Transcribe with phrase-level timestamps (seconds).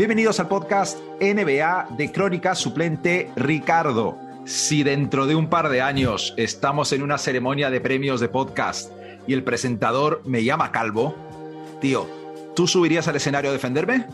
[0.00, 4.16] Bienvenidos al podcast NBA de Crónica Suplente Ricardo.
[4.46, 8.90] Si dentro de un par de años estamos en una ceremonia de premios de podcast
[9.26, 11.14] y el presentador me llama Calvo,
[11.82, 12.08] tío,
[12.56, 14.06] ¿tú subirías al escenario a defenderme?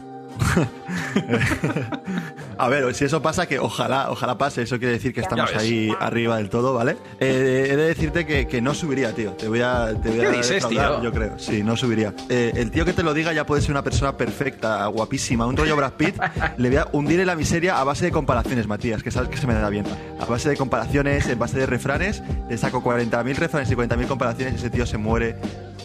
[2.58, 5.92] a ver, si eso pasa, que ojalá, ojalá pase, eso quiere decir que estamos ahí
[6.00, 6.96] arriba del todo, ¿vale?
[7.20, 9.32] Eh, he de decirte que, no subiría, tío.
[9.32, 11.02] Te voy a, te voy ¿Qué dices, tío?
[11.02, 11.38] yo creo.
[11.38, 12.14] Sí, no subiría.
[12.28, 15.56] Eh, el tío que te lo diga ya puede ser una persona perfecta, guapísima, un
[15.56, 16.16] rollo Brad Pitt.
[16.56, 19.36] le voy a hundir en la miseria a base de comparaciones, Matías, que sabes que
[19.36, 19.84] se me da bien.
[20.20, 24.54] A base de comparaciones, en base de refranes, le saco 40.000 refranes y 40.000 comparaciones
[24.54, 25.36] y ese tío se muere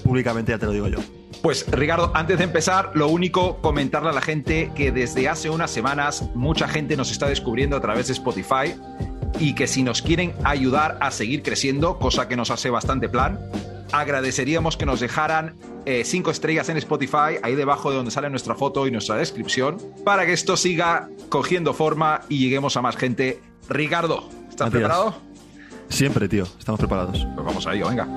[0.03, 1.20] públicamente, ya te lo digo yo.
[1.41, 5.71] Pues Ricardo, antes de empezar, lo único, comentarle a la gente que desde hace unas
[5.71, 8.75] semanas mucha gente nos está descubriendo a través de Spotify
[9.39, 13.39] y que si nos quieren ayudar a seguir creciendo, cosa que nos hace bastante plan,
[13.91, 15.55] agradeceríamos que nos dejaran
[15.85, 19.77] eh, cinco estrellas en Spotify, ahí debajo de donde sale nuestra foto y nuestra descripción,
[20.05, 23.41] para que esto siga cogiendo forma y lleguemos a más gente.
[23.67, 25.15] Ricardo, ¿estás preparado?
[25.89, 27.25] Siempre, tío, estamos preparados.
[27.35, 28.07] Pues vamos a ello, venga.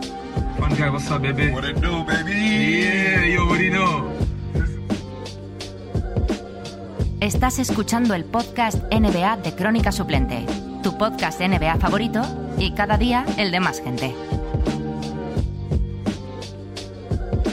[7.21, 10.45] Estás escuchando el podcast NBA de Crónica Suplente,
[10.83, 12.23] tu podcast NBA favorito
[12.59, 14.15] y cada día el de más gente.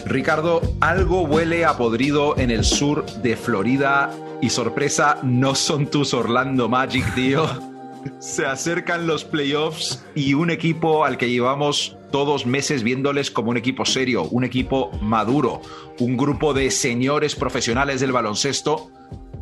[0.05, 6.13] Ricardo, algo huele a podrido en el sur de Florida y sorpresa, no son tus
[6.13, 7.70] Orlando Magic, tío.
[8.19, 13.57] Se acercan los playoffs y un equipo al que llevamos todos meses viéndoles como un
[13.57, 15.61] equipo serio, un equipo maduro,
[15.99, 18.91] un grupo de señores profesionales del baloncesto,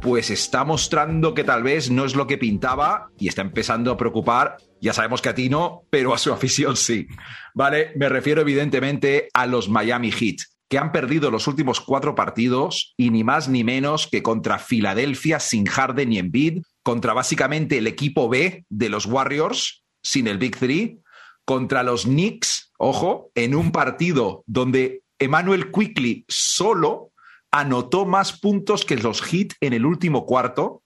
[0.02, 3.98] pues está mostrando que tal vez no es lo que pintaba y está empezando a
[3.98, 4.58] preocupar.
[4.82, 7.08] Ya sabemos que a ti no, pero a su afición sí.
[7.54, 10.38] Vale, me refiero evidentemente a los Miami Heat,
[10.70, 15.40] que han perdido los últimos cuatro partidos y ni más ni menos que contra Filadelfia
[15.40, 20.58] sin Harden y Embiid, contra básicamente el equipo B de los Warriors sin el Big
[20.58, 21.00] Three,
[21.46, 27.12] contra los Knicks, ojo, en un partido donde Emmanuel Quickly solo
[27.52, 30.84] anotó más puntos que los Heat en el último cuarto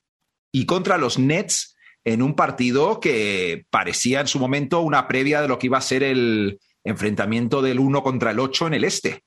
[0.51, 1.75] y contra los Nets
[2.05, 5.81] en un partido que parecía en su momento una previa de lo que iba a
[5.81, 9.23] ser el enfrentamiento del 1 contra el 8 en el este.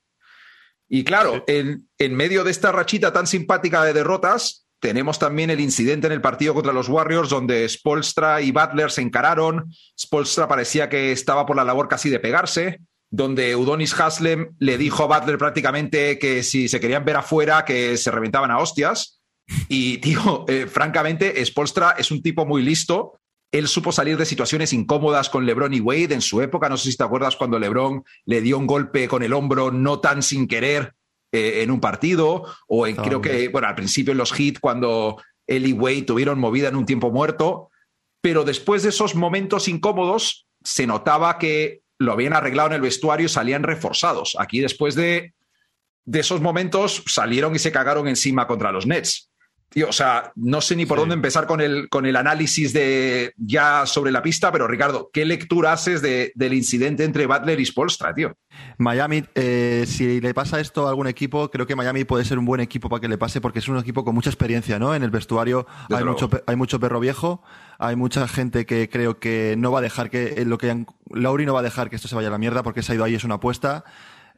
[0.88, 5.60] Y claro, en, en medio de esta rachita tan simpática de derrotas, tenemos también el
[5.60, 9.72] incidente en el partido contra los Warriors, donde Spolstra y Butler se encararon.
[9.98, 15.04] Spolstra parecía que estaba por la labor casi de pegarse, donde Udonis Haslem le dijo
[15.04, 19.22] a Butler prácticamente que si se querían ver afuera, que se reventaban a hostias.
[19.68, 23.18] Y, tío, eh, francamente, Spolstra es un tipo muy listo.
[23.52, 26.68] Él supo salir de situaciones incómodas con LeBron y Wade en su época.
[26.68, 30.00] No sé si te acuerdas cuando LeBron le dio un golpe con el hombro no
[30.00, 30.95] tan sin querer
[31.32, 35.22] eh, en un partido, o en, creo que, bueno, al principio en los hits, cuando
[35.46, 37.70] él y Wade tuvieron movida en un tiempo muerto,
[38.20, 43.26] pero después de esos momentos incómodos, se notaba que lo habían arreglado en el vestuario
[43.26, 44.36] y salían reforzados.
[44.38, 45.34] Aquí, después de,
[46.04, 49.30] de esos momentos, salieron y se cagaron encima contra los Nets
[49.82, 53.84] o sea, no sé ni por dónde empezar con el, con el análisis de ya
[53.84, 58.36] sobre la pista, pero Ricardo, ¿qué lectura haces del incidente entre Butler y Spolstra, tío?
[58.78, 62.46] Miami, eh, si le pasa esto a algún equipo, creo que Miami puede ser un
[62.46, 64.94] buen equipo para que le pase, porque es un equipo con mucha experiencia, ¿no?
[64.94, 67.42] En el vestuario hay mucho, hay mucho perro viejo,
[67.78, 71.52] hay mucha gente que creo que no va a dejar que lo que Lauri no
[71.52, 73.14] va a dejar que esto se vaya a la mierda, porque se ha ido ahí
[73.14, 73.84] es una apuesta.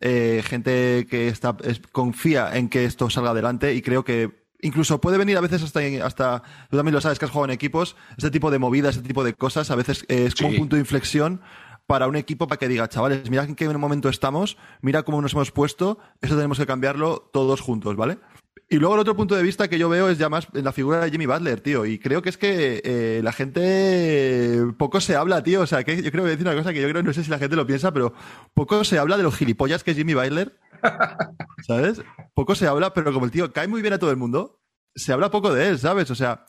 [0.00, 1.56] Eh, gente que está,
[1.90, 5.80] confía en que esto salga adelante y creo que incluso puede venir a veces hasta,
[6.04, 9.08] hasta, tú también lo sabes que has jugado en equipos, este tipo de movidas, este
[9.08, 11.40] tipo de cosas, a veces es como un punto de inflexión
[11.86, 15.32] para un equipo para que diga, chavales, mira en qué momento estamos, mira cómo nos
[15.32, 18.18] hemos puesto, eso tenemos que cambiarlo todos juntos, ¿vale?
[18.68, 20.72] Y luego el otro punto de vista que yo veo es ya más en la
[20.72, 21.86] figura de Jimmy Butler, tío.
[21.86, 25.60] Y creo que es que eh, la gente poco se habla, tío.
[25.60, 27.30] O sea, que yo creo que decir una cosa que yo creo, no sé si
[27.30, 28.12] la gente lo piensa, pero
[28.54, 30.58] poco se habla de los gilipollas que es Jimmy Butler
[31.66, 32.02] ¿Sabes?
[32.34, 34.60] Poco se habla, pero como el tío cae muy bien a todo el mundo,
[34.94, 36.10] se habla poco de él, ¿sabes?
[36.10, 36.44] O sea,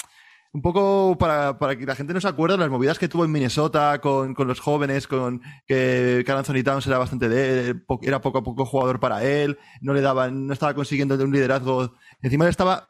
[0.51, 3.31] un poco para, que la gente no se acuerde de las movidas que tuvo en
[3.31, 8.39] Minnesota con, los jóvenes, con que Carl Anthony Towns era bastante de él, era poco
[8.39, 11.93] a poco jugador para él, no le daban, no estaba consiguiendo un liderazgo.
[12.21, 12.87] Encima él estaba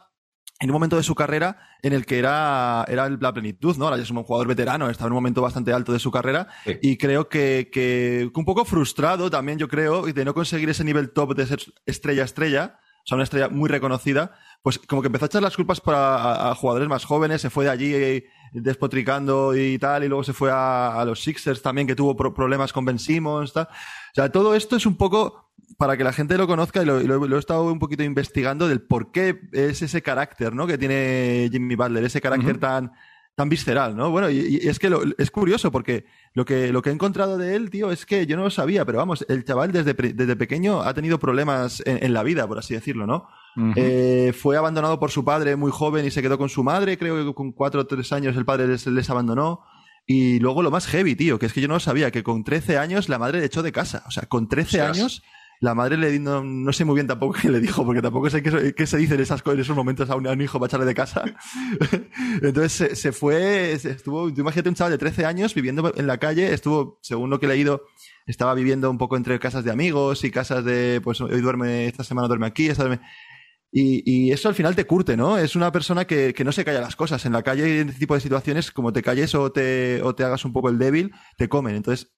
[0.62, 3.86] en un momento de su carrera en el que era, era la plenitud, ¿no?
[3.86, 6.48] Ahora ya es un jugador veterano, estaba en un momento bastante alto de su carrera
[6.82, 11.12] y creo que, que, un poco frustrado también, yo creo, de no conseguir ese nivel
[11.12, 15.26] top de ser estrella estrella, o sea, una estrella muy reconocida, pues como que empezó
[15.26, 18.24] a echar las culpas para a, jugadores más jóvenes, se fue de allí
[18.54, 22.86] despotricando y tal, y luego se fue a, los Sixers también, que tuvo problemas con
[22.86, 23.66] Ben Simmons, tal.
[23.66, 27.00] O sea, todo esto es un poco para que la gente lo conozca y lo,
[27.02, 30.68] lo, he estado un poquito investigando del por qué es ese carácter, ¿no?
[30.68, 32.92] Que tiene Jimmy Butler, ese carácter tan,
[33.40, 34.12] tan visceral, ¿no?
[34.12, 36.04] Bueno, y, es que es curioso porque
[36.34, 38.84] lo que, lo que he encontrado de él, tío, es que yo no lo sabía,
[38.84, 42.74] pero vamos, el chaval desde, desde pequeño ha tenido problemas en, la vida, por así
[42.74, 43.30] decirlo, ¿no?
[43.78, 47.26] Eh, fue abandonado por su padre muy joven y se quedó con su madre, creo
[47.26, 49.62] que con cuatro o tres años el padre les, les abandonó.
[50.06, 52.44] Y luego lo más heavy, tío, que es que yo no lo sabía, que con
[52.44, 54.04] 13 años la madre le echó de casa.
[54.08, 55.24] O sea, con 13 años
[55.62, 58.42] la madre le no, no sé muy bien tampoco qué le dijo, porque tampoco sé
[58.42, 60.96] qué, qué se dice en, esas, en esos momentos a un, hijo para echarle de
[60.96, 61.24] casa.
[62.42, 67.00] Entonces se, fue, estuvo, imagínate un chaval de 13 años viviendo en la calle, estuvo,
[67.02, 67.84] según lo que he leído,
[68.26, 72.04] estaba viviendo un poco entre casas de amigos y casas de, pues hoy duerme, esta
[72.04, 73.06] semana duerme aquí, esta duerme...
[73.72, 75.38] Y, y, eso al final te curte, ¿no?
[75.38, 77.24] Es una persona que, que, no se calla las cosas.
[77.28, 80.24] En la calle, en este tipo de situaciones, como te calles o te, o te
[80.24, 81.76] hagas un poco el débil, te comen.
[81.76, 82.12] Entonces,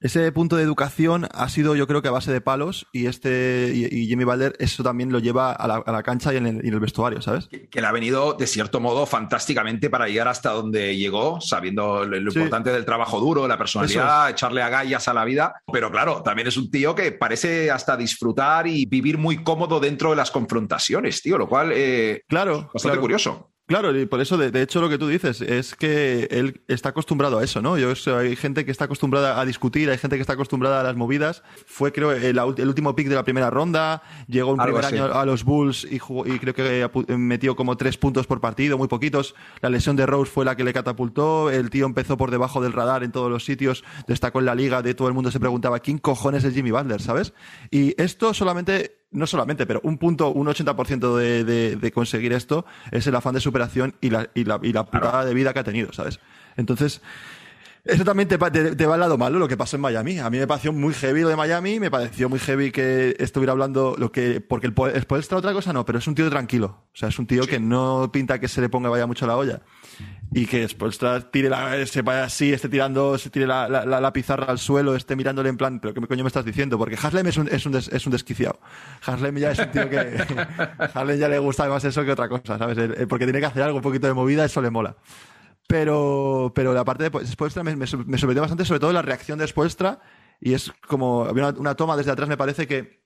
[0.00, 3.72] ese punto de educación ha sido, yo creo que a base de palos y este
[3.74, 7.48] y, Jimmy Balder eso también lo lleva a la, cancha y en, el, vestuario, ¿sabes?
[7.48, 12.18] Que, le ha venido de cierto modo fantásticamente para llegar hasta donde llegó, sabiendo lo,
[12.18, 15.54] importante del trabajo duro, la personalidad, echarle agallas a la vida.
[15.72, 20.10] Pero claro, también es un tío que parece hasta disfrutar y vivir muy cómodo dentro
[20.10, 23.50] de las confrontaciones, tío, lo cual eh, claro, bastante curioso.
[23.66, 27.40] Claro, y por eso, de, hecho, lo que tú dices es que él está acostumbrado
[27.40, 27.76] a eso, ¿no?
[27.76, 30.94] Yo hay gente que está acostumbrada a discutir, hay gente que está acostumbrada a las
[30.94, 31.42] movidas.
[31.66, 35.42] Fue, creo, el, último pick de la primera ronda, llegó un primer año a los
[35.42, 39.34] Bulls y, y creo que metió como tres puntos por partido, muy poquitos.
[39.60, 41.50] La lesión de Rose fue la que le catapultó.
[41.50, 44.80] El tío empezó por debajo del radar en todos los sitios, destacó en la liga,
[44.80, 47.34] de todo el mundo se preguntaba quién cojones es Jimmy Butler, ¿sabes?
[47.72, 52.66] Y esto solamente no solamente, pero un punto, un 80% de, de, de, conseguir esto
[52.90, 55.60] es el afán de superación y la, y la, y la putada de vida que
[55.60, 56.20] ha tenido, ¿sabes?
[56.56, 57.02] Entonces,
[57.86, 60.18] eso también te, te, va al lado malo lo que pasó en Miami.
[60.18, 63.52] A mí me pareció muy heavy lo de Miami, me pareció muy heavy que estuviera
[63.52, 64.40] hablando lo que.
[64.40, 66.84] Porque el, el otra cosa no, pero es un tío tranquilo.
[66.92, 69.36] O sea, es un tío que no pinta que se le ponga vaya mucho la
[69.36, 69.60] olla.
[70.32, 70.98] Y que después
[71.30, 74.96] tire la, se vaya así, esté tirando, se tire la, la, la, pizarra al suelo,
[74.96, 76.76] esté mirándole en plan, pero ¿qué coño me estás diciendo?
[76.78, 78.58] Porque Haslem es un, es un, es un desquiciado.
[79.04, 79.98] Haslem ya es un tío que.
[80.94, 83.06] Haslem ya le gusta más eso que otra cosa, ¿sabes?
[83.08, 84.96] Porque tiene que hacer algo, un poquito de movida, eso le mola.
[85.68, 89.46] Pero, pero la parte de Spoelstra me, me, sorprendió bastante, sobre todo la reacción de
[89.46, 90.00] Spoelstra.
[90.40, 93.02] Y es como, había una, toma desde atrás, me parece que,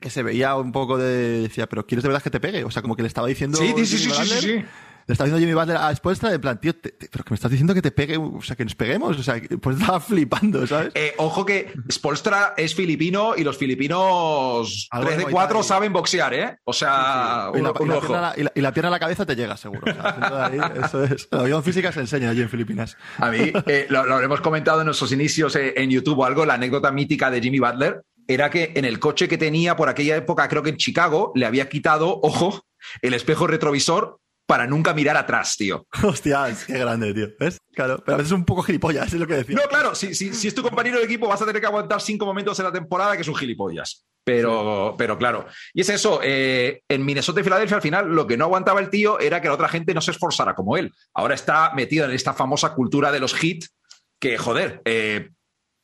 [0.00, 2.64] que se veía un poco de, decía, pero ¿quieres de verdad que te pegue?
[2.64, 3.58] O sea, como que le estaba diciendo.
[3.58, 4.64] Sí, sí, sí, sí, sí,
[5.08, 7.72] le está diciendo Jimmy Butler a Spoelstra de plan, tío, pero que me estás diciendo
[7.72, 10.92] que te pegue, o sea, que nos peguemos, o sea, pues estaba flipando, ¿sabes?
[10.94, 16.58] Eh, ojo que Spolstra es filipino y los filipinos 3 de 4 saben boxear, ¿eh?
[16.64, 19.80] O sea, y, la, pierna a la cabeza te llega, seguro.
[19.90, 21.26] O sea, ahí, eso es.
[21.30, 22.98] La avión física se enseña allí en Filipinas.
[23.16, 26.44] A mí, eh, lo, lo, hemos comentado en nuestros inicios eh, en YouTube o algo,
[26.44, 30.16] la anécdota mítica de Jimmy Butler era que en el coche que tenía por aquella
[30.16, 32.62] época, creo que en Chicago, le había quitado, ojo,
[33.00, 35.86] el espejo retrovisor para nunca mirar atrás, tío.
[36.02, 37.28] Hostia, qué grande, tío.
[37.38, 37.58] ¿Ves?
[37.74, 39.54] Claro, pero a veces es un poco gilipollas, es lo que decía.
[39.54, 42.00] No, claro, si, si, si, es tu compañero de equipo vas a tener que aguantar
[42.00, 44.06] cinco momentos en la temporada que es un gilipollas.
[44.24, 45.46] Pero, pero claro.
[45.74, 48.88] Y es eso, eh, en Minnesota y Filadelfia al final lo que no aguantaba el
[48.88, 50.92] tío era que la otra gente no se esforzara como él.
[51.12, 53.74] Ahora está metido en esta famosa cultura de los hits
[54.18, 55.30] que, joder, eh,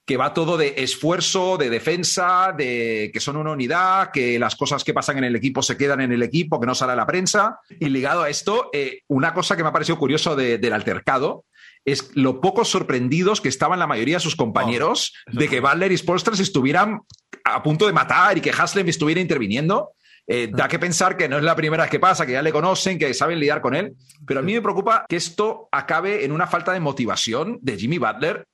[0.06, 4.84] que va todo de esfuerzo, de defensa, de que son una unidad, que las cosas
[4.84, 7.06] que pasan en el equipo se quedan en el equipo, que no sale a la
[7.06, 7.60] prensa.
[7.80, 11.44] Y ligado a esto, eh, una cosa que me ha parecido curioso del altercado
[11.86, 15.92] es lo poco sorprendidos que estaban la mayoría de sus compañeros oh, de que Butler
[15.92, 17.00] y Spolstras estuvieran
[17.44, 19.92] a punto de matar y que Haslem estuviera interviniendo.
[20.26, 22.52] Eh, da que pensar que no es la primera vez que pasa, que ya le
[22.52, 23.92] conocen, que saben lidiar con él,
[24.26, 27.98] pero a mí me preocupa que esto acabe en una falta de motivación de Jimmy
[27.98, 28.46] Butler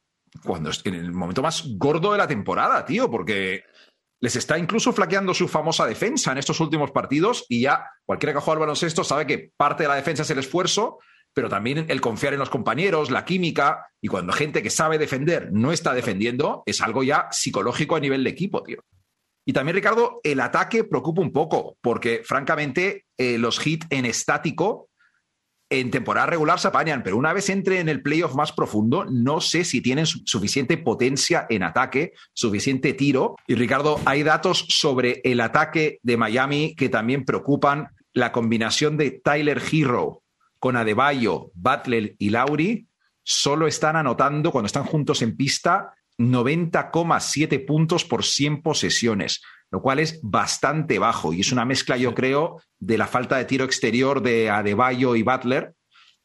[0.45, 3.65] cuando en el momento más gordo de la temporada, tío, porque
[4.21, 8.41] les está incluso flaqueando su famosa defensa en estos últimos partidos y ya cualquiera que
[8.41, 10.99] juega al baloncesto sabe que parte de la defensa es el esfuerzo,
[11.33, 15.51] pero también el confiar en los compañeros, la química, y cuando gente que sabe defender
[15.53, 18.85] no está defendiendo, es algo ya psicológico a nivel de equipo, tío.
[19.47, 24.90] Y también, Ricardo, el ataque preocupa un poco, porque francamente eh, los hits en estático
[25.71, 29.41] en temporada regular se apañan, pero una vez entre en el playoff más profundo, no
[29.41, 33.37] sé si tienen suficiente potencia en ataque, suficiente tiro.
[33.47, 37.89] Y Ricardo, hay datos sobre el ataque de Miami que también preocupan.
[38.13, 40.23] La combinación de Tyler Hero
[40.59, 42.89] con Adebayo, Butler y Lauri
[43.23, 50.01] solo están anotando cuando están juntos en pista 90,7 puntos por 100 posesiones lo cual
[50.01, 54.23] es bastante bajo y es una mezcla, yo creo, de la falta de tiro exterior
[54.23, 55.75] de Adebayo y Butler.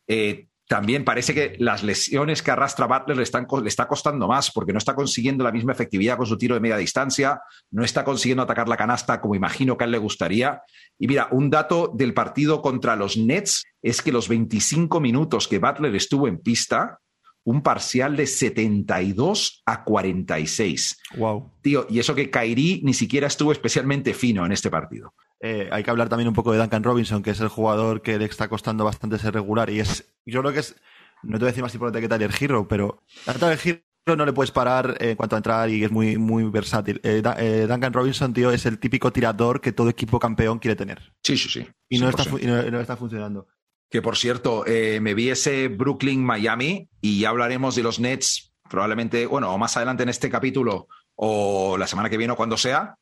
[0.07, 4.49] Eh, también parece que las lesiones que arrastra Butler le, están, le está costando más
[4.51, 8.03] porque no está consiguiendo la misma efectividad con su tiro de media distancia, no está
[8.03, 10.63] consiguiendo atacar la canasta como imagino que a él le gustaría.
[10.97, 15.59] Y mira, un dato del partido contra los Nets es que los 25 minutos que
[15.59, 16.99] Butler estuvo en pista,
[17.45, 21.01] un parcial de 72 a 46.
[21.17, 21.51] Wow.
[21.61, 25.13] Tío, y eso que Kairi ni siquiera estuvo especialmente fino en este partido.
[25.39, 28.17] Eh, hay que hablar también un poco de Duncan Robinson, que es el jugador que
[28.17, 29.69] le está costando bastante ser regular.
[29.69, 30.75] Y es, yo creo que es,
[31.21, 34.25] no te voy a decir más importante que Tyler Hero, pero a Tyler Hero no
[34.25, 36.99] le puedes parar en cuanto a entrar y es muy, muy versátil.
[37.03, 41.13] Eh, eh, Duncan Robinson, tío, es el típico tirador que todo equipo campeón quiere tener.
[41.23, 41.67] Sí, sí, sí.
[41.89, 43.47] Y no, está, y no, está, funcionando.
[43.95, 49.53] Que por cierto, me vi ese Brooklyn-Miami y ya hablaremos de los Nets probablemente, bueno,
[49.53, 52.97] o más adelante en este capítulo o la semana que viene o cuando sea,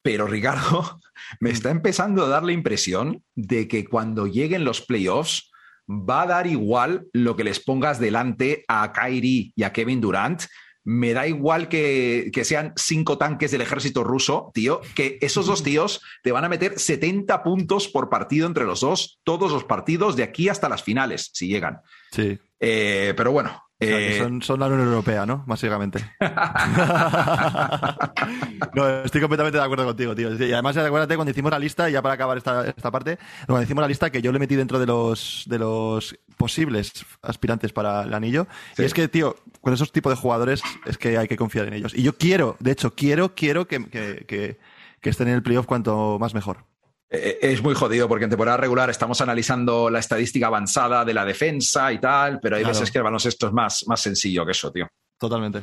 [0.00, 1.00] pero Ricardo,
[1.40, 5.50] me está empezando a dar la impresión de que cuando lleguen los playoffs
[5.90, 10.44] va a dar igual lo que les pongas delante a Kyrie y a Kevin Durant.
[10.84, 15.62] Me da igual que, que, sean cinco tanques del ejército ruso, tío, que esos dos
[15.62, 20.16] tíos te van a meter 70 puntos por partido entre los dos, todos los partidos
[20.16, 21.80] de aquí hasta las finales, si llegan.
[22.10, 22.38] Sí.
[22.58, 25.42] Eh, pero bueno, eh, son, la Unión Europea, ¿no?
[25.46, 25.98] Básicamente.
[28.74, 30.32] no, estoy completamente de acuerdo contigo, tío.
[30.34, 33.82] Y además, acuérdate, cuando hicimos la lista, ya para acabar esta, esta parte, cuando hicimos
[33.82, 38.12] la lista, que yo le metí dentro de los, de los posibles aspirantes para el
[38.12, 38.48] anillo.
[38.76, 41.74] Y es que, tío, con esos tipos de jugadores es que hay que confiar en
[41.74, 41.94] ellos.
[41.94, 44.58] Y yo quiero, de hecho, quiero, quiero que,
[45.00, 46.66] que estén en el playoff cuanto más mejor.
[47.08, 51.24] Eh, es muy jodido porque en temporada regular estamos analizando la estadística avanzada de la
[51.24, 54.72] defensa y tal, pero hay veces que el baloncesto es más, más sencillo que eso,
[54.72, 54.88] tío.
[55.16, 55.62] Totalmente.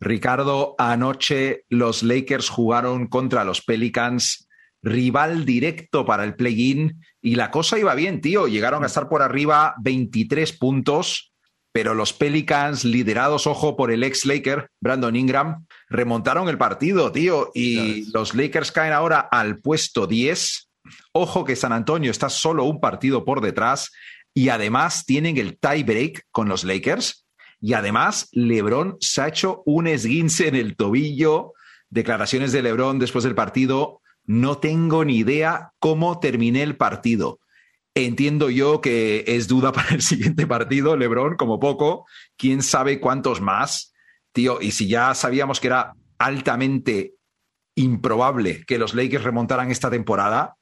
[0.00, 4.48] Ricardo, anoche los Lakers jugaron contra los Pelicans,
[4.82, 8.48] rival directo para el play-in, y la cosa iba bien, tío.
[8.48, 11.32] Llegaron a estar por arriba 23 puntos
[11.72, 17.50] pero los Pelicans, liderados, ojo, por el ex Laker, Brandon Ingram, remontaron el partido, tío,
[17.54, 20.68] y los Lakers caen ahora al puesto 10.
[21.12, 23.90] Ojo que San Antonio está solo un partido por detrás
[24.34, 27.26] y además tienen el tie break con los Lakers.
[27.58, 31.52] Y además, LeBron se ha hecho un esguince en el tobillo.
[31.88, 34.01] Declaraciones de LeBron después del partido.
[34.24, 37.40] No tengo ni idea cómo terminé el partido.
[37.94, 42.06] Entiendo yo que es duda para el siguiente partido, Lebron, como poco.
[42.36, 43.92] Quién sabe cuántos más,
[44.32, 44.60] tío.
[44.60, 47.14] Y si ya sabíamos que era altamente
[47.74, 50.56] improbable que los Lakers remontaran esta temporada,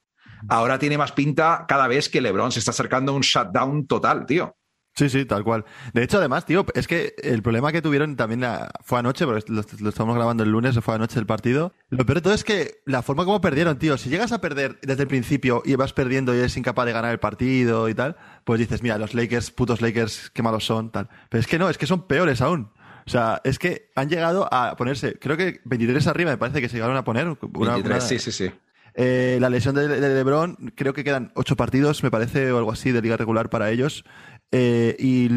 [0.48, 4.26] ahora tiene más pinta cada vez que LeBron se está acercando a un shutdown total,
[4.26, 4.56] tío.
[4.94, 5.64] Sí, sí, tal cual.
[5.94, 8.44] De hecho, además, tío, es que el problema que tuvieron también
[8.82, 11.73] fue anoche, porque lo, estamos grabando el lunes, fue anoche el partido.
[11.88, 14.78] Lo peor de todo es que la forma como perdieron, tío, si llegas a perder
[14.82, 18.16] desde el principio y vas perdiendo y eres incapaz de ganar el partido y tal,
[18.44, 21.09] pues dices, mira, los Lakers, putos Lakers, qué malos son, tal.
[21.28, 22.70] Pero es que no, es que son peores aún.
[23.06, 26.68] O sea, es que han llegado a ponerse, creo que 23 arriba me parece que
[26.68, 27.37] se llegaron a poner.
[27.40, 28.50] 23, sí, sí, sí.
[28.94, 32.73] Eh, la lesión de, de, LeBron, creo que quedan ocho partidos, me parece, o algo
[32.73, 34.04] así, de liga regular para ellos.
[34.52, 35.28] Eh, y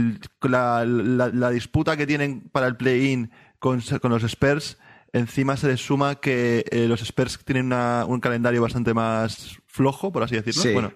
[0.42, 3.30] la, la, disputa que tienen para el play-in
[3.60, 4.80] con, con, los Spurs,
[5.12, 10.24] encima se les suma que eh, los Spurs tienen un calendario bastante más flojo, por
[10.24, 10.64] así decirlo.
[10.64, 10.74] Sí.
[10.74, 10.94] Bueno,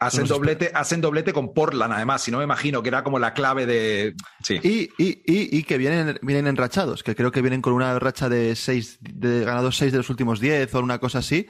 [0.00, 3.34] Hacen doblete, hacen doblete con Portland, además, si no me imagino que era como la
[3.34, 4.14] clave de.
[4.42, 4.60] Sí.
[4.62, 8.28] Y, y, y, y, que vienen, vienen enrachados, que creo que vienen con una racha
[8.28, 11.48] de seis, de ganados seis de los últimos diez o una cosa así.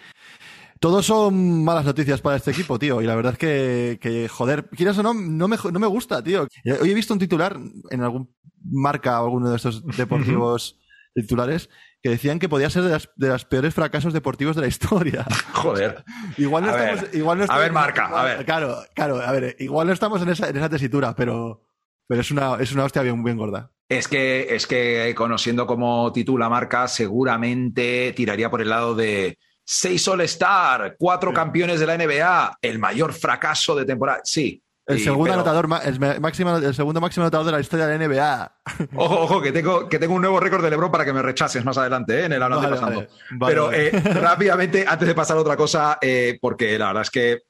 [0.81, 3.03] Todos son malas noticias para este equipo, tío.
[3.03, 6.23] Y la verdad es que, que joder, quieras o no, no me, no me gusta,
[6.23, 6.47] tío.
[6.81, 7.59] Hoy he visto un titular
[7.91, 10.79] en algún marca o alguno de estos deportivos
[11.15, 11.69] titulares
[12.03, 15.27] que decían que podía ser de las, de los peores fracasos deportivos de la historia.
[15.53, 16.05] Joder.
[16.37, 18.45] igual no estamos, igual no estamos, A ver, marca, a ver.
[18.45, 21.65] Claro, claro, a ver, igual no estamos en esa, en esa tesitura, pero,
[22.07, 23.73] pero es una, es una hostia bien, bien gorda.
[23.89, 29.39] Es que, es que conociendo cómo titula marca, seguramente tiraría por el lado de
[29.71, 34.23] seis All-Star, cuatro campeones de la NBA, el mayor fracaso de temporada.
[34.25, 34.63] Sí.
[34.87, 38.57] El segundo anotador, el, máximo, el segundo máximo anotador de la historia de la NBA.
[38.97, 41.63] Ojo, ojo, que tengo, que tengo un nuevo récord de LeBron para que me rechaces
[41.67, 42.25] más adelante, ¿eh?
[42.25, 43.07] en el hablando pasando.
[43.47, 47.43] Pero eh, rápidamente, antes de pasar a otra cosa, eh, porque la verdad es que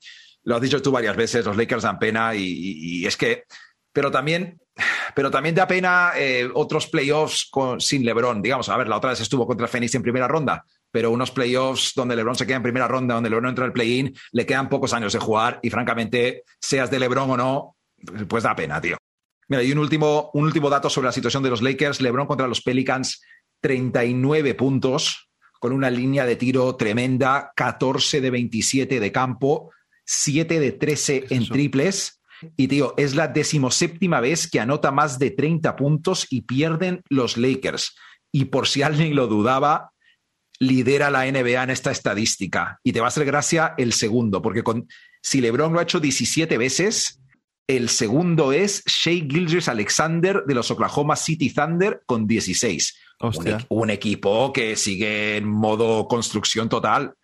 [0.42, 3.44] lo has dicho tú varias veces, los Lakers dan pena y, es que,
[3.92, 4.60] pero también,
[5.14, 6.14] pero también da pena
[6.54, 8.42] otros playoffs con, sin LeBron.
[8.42, 11.92] Digamos, a ver, la otra vez estuvo contra Phoenix en primera ronda pero unos playoffs
[11.94, 14.92] donde LeBron se queda en primera ronda, donde LeBron entra al play-in, le quedan pocos
[14.92, 17.76] años de jugar y francamente, seas de LeBron o no,
[18.28, 18.96] pues da pena, tío.
[19.48, 22.02] Mira, y un último, un último dato sobre la situación de los Lakers.
[22.02, 23.22] LeBron contra los Pelicans,
[23.60, 29.72] 39 puntos, con una línea de tiro tremenda, 14 de 27 de campo,
[30.04, 32.20] 7 de 13 en triples.
[32.56, 37.36] Y tío, es la decimoséptima vez que anota más de 30 puntos y pierden los
[37.36, 37.96] Lakers.
[38.30, 39.92] Y por si alguien lo dudaba,
[40.58, 42.80] lidera la NBA en esta estadística.
[42.82, 44.88] Y te va a hacer gracia el segundo, porque con,
[45.22, 47.20] si LeBron lo ha hecho 17 veces,
[47.66, 52.98] el segundo es Shea Gilgis Alexander de los Oklahoma City Thunder con 16.
[53.20, 57.14] Un, un, equipo que sigue en modo construcción total.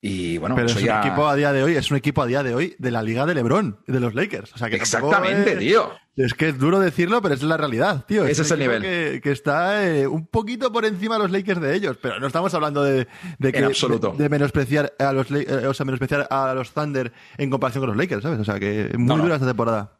[0.00, 2.42] Y bueno, pero es un equipo a día de hoy, es un equipo a día
[2.42, 4.54] de hoy de la liga de LeBron, de los Lakers.
[4.54, 5.92] O sea, que Exactamente, tío.
[6.24, 8.24] Es que es duro decirlo, pero es la realidad, tío.
[8.24, 8.82] Ese es, el nivel.
[8.82, 12.52] Que, está eh, un poquito por encima de los Lakers de ellos, pero no estamos
[12.52, 13.06] hablando de,
[13.40, 14.14] que, en absoluto.
[14.16, 17.96] De, menospreciar a los eh, o sea, menospreciar a los Thunder en comparación con los
[17.96, 18.38] Lakers, ¿sabes?
[18.38, 19.98] O sea, que muy dura esta temporada.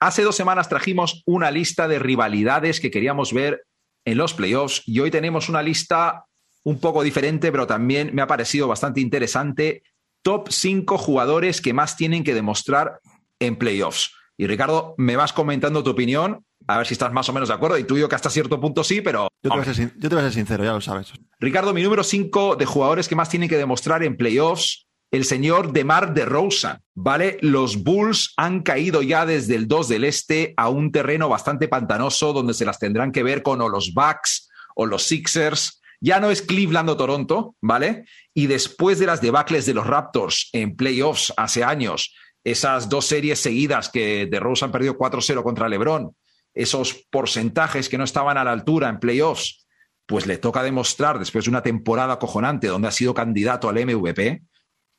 [0.00, 3.64] Hace dos semanas trajimos una lista de rivalidades que queríamos ver
[4.04, 6.24] en los playoffs y hoy tenemos una lista
[6.64, 9.82] un poco diferente, pero también me ha parecido bastante interesante.
[10.22, 13.00] Top 5 jugadores que más tienen que demostrar
[13.40, 14.12] en playoffs.
[14.36, 17.54] Y Ricardo, me vas comentando tu opinión, a ver si estás más o menos de
[17.54, 17.76] acuerdo.
[17.78, 19.28] Y tú yo que hasta cierto punto sí, pero.
[19.42, 21.12] Yo te, voy a ser, yo te voy a ser sincero, ya lo sabes.
[21.40, 25.72] Ricardo, mi número 5 de jugadores que más tienen que demostrar en playoffs el señor
[25.72, 27.38] Demar de Rosa, ¿vale?
[27.40, 32.32] Los Bulls han caído ya desde el 2 del Este a un terreno bastante pantanoso
[32.32, 36.30] donde se las tendrán que ver con o los Bucks o los Sixers ya no
[36.30, 38.04] es Cleveland o Toronto, ¿vale?
[38.34, 42.14] Y después de las debacles de los Raptors en playoffs hace años,
[42.44, 46.14] esas dos series seguidas que de Rose han perdido 4-0 contra LeBron,
[46.54, 49.66] esos porcentajes que no estaban a la altura en playoffs,
[50.06, 54.42] pues le toca demostrar después de una temporada acojonante donde ha sido candidato al MVP,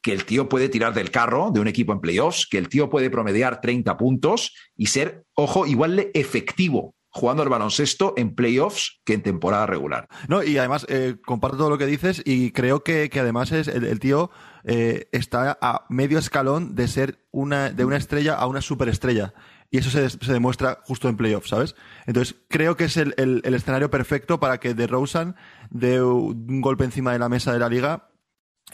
[0.01, 2.89] que el tío puede tirar del carro de un equipo en playoffs, que el tío
[2.89, 9.01] puede promediar 30 puntos y ser, ojo, igual de efectivo jugando el baloncesto en playoffs
[9.03, 10.08] que en temporada regular.
[10.27, 14.00] No, y además eh, comparto todo lo que dices y creo que, además es el,
[14.00, 14.29] tío
[14.63, 19.34] eh, está a medio escalón de ser una, de una estrella a una superestrella.
[19.72, 21.75] Y eso se, se demuestra justo en playoffs, ¿sabes?
[22.08, 25.36] Entonces, creo que es el, el, escenario perfecto para que DeRozan
[25.70, 28.10] dé un golpe encima de la mesa de la liga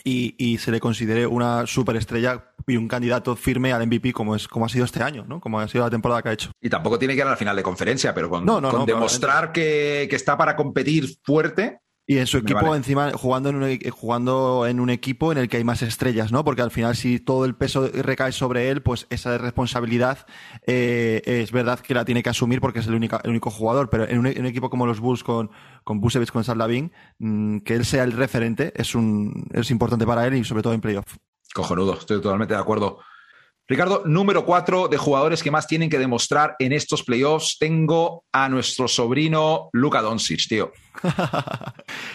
[0.04, 4.66] y, se le considere una superestrella y un candidato firme al MVP como es como
[4.66, 5.40] ha sido este año, ¿no?
[5.40, 6.50] Como ha sido la temporada que ha hecho.
[6.60, 8.46] Y tampoco tiene que ir a la final de conferencia, pero con,
[8.86, 13.78] demostrar que, que, está para competir fuerte, y en su equipo, encima, jugando en, un,
[13.90, 16.44] jugando en un equipo en el que hay más estrellas, ¿no?
[16.44, 20.24] Porque al final, si todo el peso recae sobre él, pues esa responsabilidad
[20.68, 23.90] eh, es verdad que la tiene que asumir porque es el único, el único jugador.
[23.90, 25.50] Pero en un, equipo como los Bulls con,
[25.82, 30.28] con Busevich, con Sarlavin, mm, que él sea el referente es, un, es importante para
[30.28, 31.16] él y sobre todo en playoff.
[31.52, 33.00] Cojonudo, estoy totalmente de acuerdo.
[33.68, 37.56] Ricardo, número cuatro de jugadores que más tienen que demostrar en estos playoffs.
[37.58, 40.72] Tengo a nuestro sobrino Luka Doncic, tío.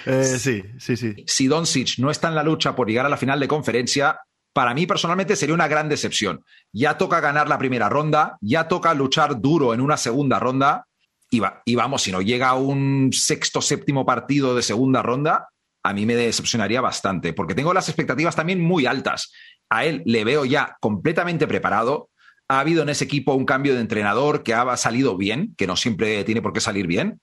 [0.04, 1.14] Eh, sí, sí, sí.
[1.28, 4.20] Si Doncic no está en la lucha por llegar a la final de conferencia,
[4.52, 6.44] para mí personalmente sería una gran decepción.
[6.74, 10.88] Ya toca ganar la primera ronda, ya toca luchar duro en una segunda ronda.
[11.30, 15.50] Y, y vamos, si no llega a un sexto, séptimo partido de segunda ronda,
[15.84, 19.32] a mí me decepcionaría bastante, porque tengo las expectativas también muy altas
[19.72, 22.10] a él le veo ya completamente preparado.
[22.50, 25.78] Ha habido en ese equipo un cambio de entrenador que ha salido bien, que no
[25.78, 27.22] siempre tiene por qué salir bien.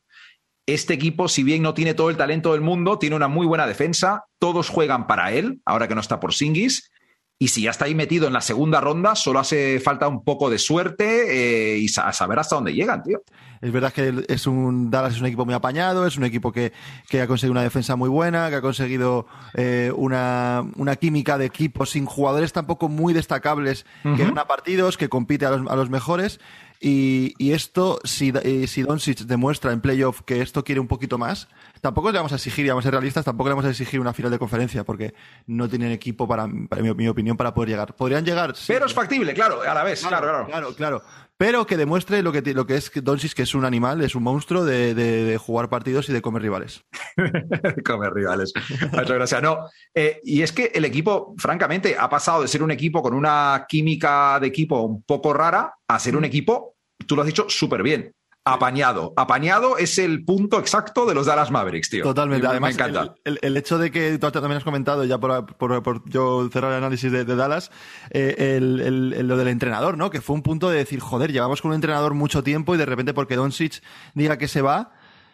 [0.67, 3.67] Este equipo, si bien no tiene todo el talento del mundo, tiene una muy buena
[3.67, 4.25] defensa.
[4.39, 6.91] Todos juegan para él, ahora que no está por Singis.
[7.39, 10.49] Y si ya está ahí metido en la segunda ronda, solo hace falta un poco
[10.49, 13.23] de suerte eh, y saber hasta dónde llegan, tío.
[13.61, 16.73] Es verdad que es un Dallas es un equipo muy apañado, es un equipo que,
[17.21, 20.65] ha conseguido una defensa muy buena, que ha conseguido eh, una,
[21.01, 25.71] química de equipo sin jugadores tampoco muy destacables que gana partidos, que compite a los,
[25.71, 26.41] a los mejores.
[26.81, 31.49] Y, esto, si, eh, si Doncic demuestra en playoff que esto quiere un poquito más,
[31.81, 33.99] tampoco le vamos a exigir, y vamos a ser realistas, tampoco le vamos a exigir
[33.99, 35.13] una final de conferencia, porque
[35.47, 37.97] no tienen equipo, para, mi, opinión, para poder llegar.
[37.97, 38.55] ¿Podrían llegar?
[38.67, 40.47] Pero es factible, claro, a la vez, claro, claro.
[40.47, 41.03] Claro, claro
[41.39, 44.25] pero que demuestre lo que, lo que es Doncic, que es un animal, es un
[44.25, 46.83] monstruo de, jugar partidos y de comer rivales.
[47.85, 48.53] comer rivales.
[48.93, 49.43] Muchas gracias.
[49.43, 53.15] No, eh, y es que el equipo, francamente, ha pasado de ser un equipo con
[53.15, 56.75] una química de equipo un poco rara a ser un equipo,
[57.07, 58.13] tú lo has dicho, súper bien.
[58.53, 59.13] Apañado.
[59.17, 62.05] Apañado es el punto exacto de los Dallas Mavericks, tío.
[62.05, 62.47] Totalmente.
[62.47, 63.15] Además, me encanta.
[63.25, 67.25] El, hecho de que tú también has comentado, ya por, yo cerrar el análisis de,
[67.25, 67.71] Dallas,
[68.11, 70.11] eh, lo del entrenador, ¿no?
[70.11, 72.87] Que fue un punto de decir, joder, llevamos con un entrenador mucho tiempo y de
[72.87, 73.83] repente porque Doncic
[74.15, 74.93] diga que se va,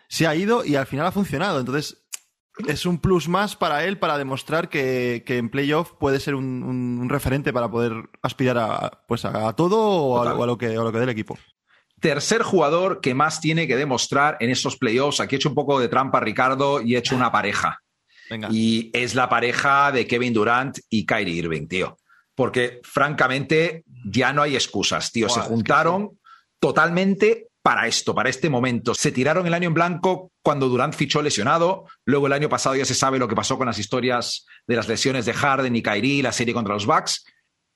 [0.09, 1.61] se ha ido y al final ha funcionado.
[1.61, 2.05] Entonces,
[2.67, 7.53] es un plus más para él para demostrar que, en playoff puede ser un, referente
[7.53, 11.05] para poder aspirar a, pues a, todo o a, lo que, a lo que dé
[11.05, 11.37] el equipo
[12.05, 15.21] tercer jugador que más tiene que demostrar en estos playoffs.
[15.21, 17.81] Aquí he hecho un poco de trampa, Ricardo, y he hecho una pareja.
[18.51, 21.97] Y es la pareja de Kevin Durant y Kyrie Irving, tío.
[22.35, 25.31] porque francamente ya no hay excusas, tío.
[25.31, 26.19] Se juntaron
[26.61, 28.95] totalmente para esto, para este momento.
[28.95, 31.87] Se tiraron el año en blanco cuando Durant fichó lesionado.
[32.05, 34.89] Luego el año pasado ya se sabe lo que pasó con las historias de las
[34.89, 37.25] lesiones de Harden y Kyrie, la serie contra los Bucks.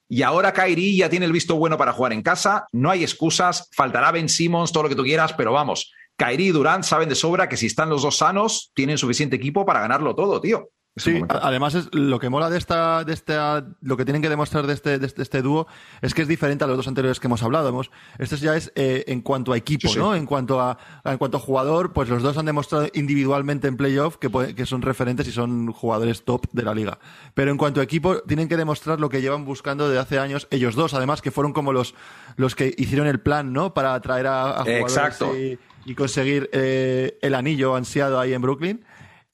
[0.09, 2.67] Y ahora Kyrie ya tiene el visto bueno para jugar en casa.
[2.73, 3.69] No hay excusas.
[3.73, 5.93] Faltará Ben Simmons, todo lo que tú quieras, pero vamos.
[6.17, 9.67] Kyrie y Durant saben de sobra que si están los dos sanos, tienen suficiente equipo
[9.67, 10.71] para ganarlo todo, tío.
[10.99, 14.67] Sí, además es lo que mola de esta, de esta, lo que tienen que demostrar
[14.67, 15.67] de este, de este, este, dúo
[16.03, 17.81] es que es diferente a los dos anteriores que hemos hablado.
[18.19, 20.15] este ya es eh, en cuanto a equipo, ¿no?
[20.15, 24.17] En cuanto a, en cuanto a jugador, pues los dos han demostrado individualmente en playoff
[24.17, 26.99] que, que son referentes y son jugadores top de la liga.
[27.35, 30.47] Pero en cuanto a equipo, tienen que demostrar lo que llevan buscando desde hace años
[30.51, 31.95] ellos dos, además que fueron como los,
[32.37, 33.75] los que hicieron el plan, ¿no?
[33.75, 38.85] Para atraer a, jugadores Y, y, conseguir eh, el anillo ansiado ahí en Brooklyn.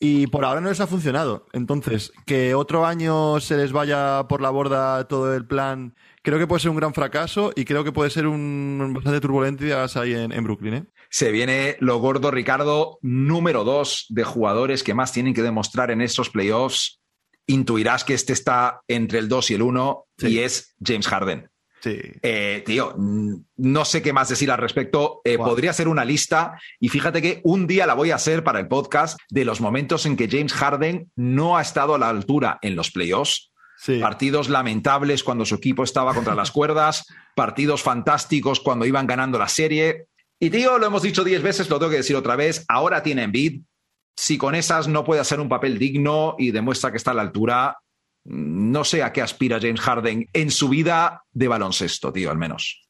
[0.00, 1.46] Y por ahora no les ha funcionado.
[1.52, 6.46] Entonces, que otro año se les vaya por la borda todo el plan, creo que
[6.46, 10.32] puede ser un gran fracaso y creo que puede ser un bastante turbulencias ahí en,
[10.32, 10.74] en Brooklyn.
[10.74, 10.84] ¿eh?
[11.10, 16.00] Se viene lo gordo, Ricardo, número dos de jugadores que más tienen que demostrar en
[16.00, 17.00] estos playoffs.
[17.46, 21.50] Intuirás que este está entre el 2 y el 1 y es James Harden.
[21.84, 22.00] Sí.
[22.22, 25.20] Eh, tío, no sé qué más decir al respecto.
[25.22, 28.58] Eh, podría ser una lista y fíjate que un día la voy a hacer para
[28.58, 32.58] el podcast de los momentos en que James Harden no ha estado a la altura
[32.62, 33.52] en los playoffs.
[34.00, 39.48] Partidos lamentables cuando su equipo estaba contra las cuerdas, partidos fantásticos cuando iban ganando la
[39.48, 40.06] serie.
[40.40, 43.24] Y tío, lo hemos dicho diez veces, lo tengo que decir otra vez, ahora tiene
[43.24, 43.60] Embiid.
[44.16, 47.22] Si con esas no puede hacer un papel digno y demuestra que está a la
[47.22, 47.76] altura,
[48.24, 52.88] no sé a qué aspira James Harden en su vida de baloncesto, tío, al menos.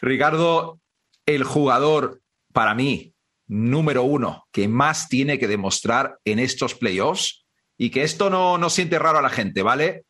[0.00, 0.80] Ricardo,
[1.26, 2.20] el jugador
[2.52, 3.14] para mí
[3.46, 8.70] número uno que más tiene que demostrar en estos playoffs y que esto no, no
[8.70, 10.04] siente raro a la gente, ¿vale?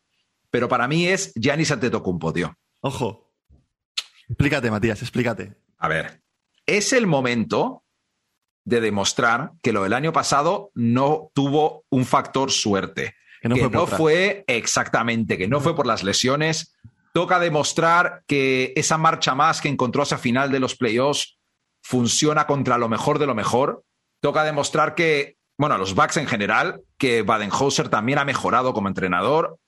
[0.50, 2.56] Pero para mí es Giannis Antetokounmpo, tío.
[2.80, 3.32] Ojo.
[4.28, 5.56] Explícate, Matías, explícate.
[5.78, 6.22] A ver,
[6.66, 7.84] es el momento
[8.64, 13.14] de demostrar que lo del año pasado no tuvo un factor suerte.
[13.52, 16.74] Que no, fue, exactamente, que no fue por las lesiones.
[17.12, 21.38] Toca demostrar que esa marcha más que encontró hacia final de los playoffs
[21.82, 23.84] funciona contra lo mejor de lo mejor.
[24.20, 29.58] Toca demostrar que, bueno, los Bucks en general, que Badenhauser también ha mejorado como entrenador.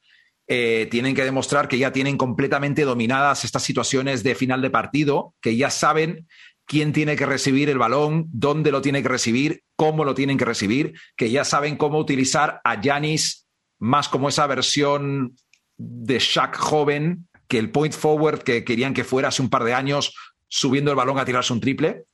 [0.49, 5.35] Eh, tienen que demostrar que ya tienen completamente dominadas estas situaciones de final de partido,
[5.43, 6.27] que ya saben
[6.67, 10.45] quién tiene que recibir el balón, dónde lo tiene que recibir, cómo lo tienen que
[10.45, 13.46] recibir, que ya saben cómo utilizar a Yanis
[13.79, 15.37] más como esa versión
[15.77, 19.75] de Shaq joven que el point forward que querían que fuera hace un par de
[19.75, 20.15] años
[20.49, 22.05] subiendo el balón a tirarse un triple.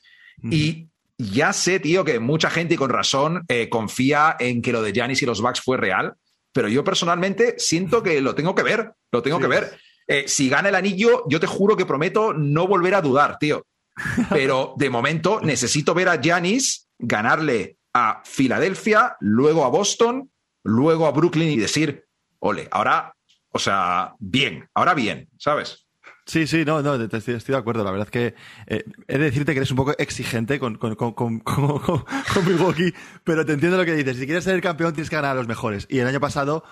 [0.50, 4.82] Y ya sé, tío, que mucha gente y con razón eh, confía en que lo
[4.82, 6.14] de Giannis y los Bucks fue real,
[6.52, 9.78] pero yo personalmente siento que lo tengo que ver, lo tengo que ver.
[10.08, 13.66] Eh, si gana el anillo, yo te juro que prometo no volver a dudar, tío.
[14.30, 20.31] Pero de momento necesito ver a Giannis ganarle a Filadelfia, luego a Boston
[20.62, 22.06] luego a Brooklyn y decir,
[22.38, 23.14] ole, ahora,
[23.50, 25.86] o sea, bien, ahora bien, ¿sabes?
[26.24, 27.82] Sí, sí, no, no, estoy, de acuerdo.
[27.82, 28.34] La verdad es que
[28.66, 32.94] eh, he de decirte que eres un poco exigente con, con, con, con, con Milwaukee,
[33.24, 34.16] pero te entiendo lo que dices.
[34.16, 35.86] Si quieres ser campeón, tienes que ganar a los mejores.
[35.90, 36.62] Y el año pasado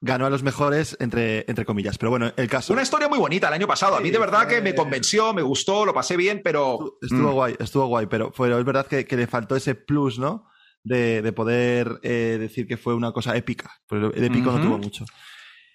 [0.00, 1.96] ganó a los mejores, entre, entre comillas.
[1.98, 2.72] Pero bueno, el caso.
[2.72, 3.96] Una historia muy bonita el año pasado.
[3.96, 6.98] A mí de verdad que me convenció, me gustó, lo pasé bien, pero.
[7.00, 7.34] Estuvo, mm.
[7.34, 10.46] guay, estuvo guay, pero, pero es verdad que, que le faltó ese plus, ¿no?
[10.88, 13.70] De, poder eh, decir que fue una cosa épica.
[13.88, 15.04] Pero el épico no tuvo mucho.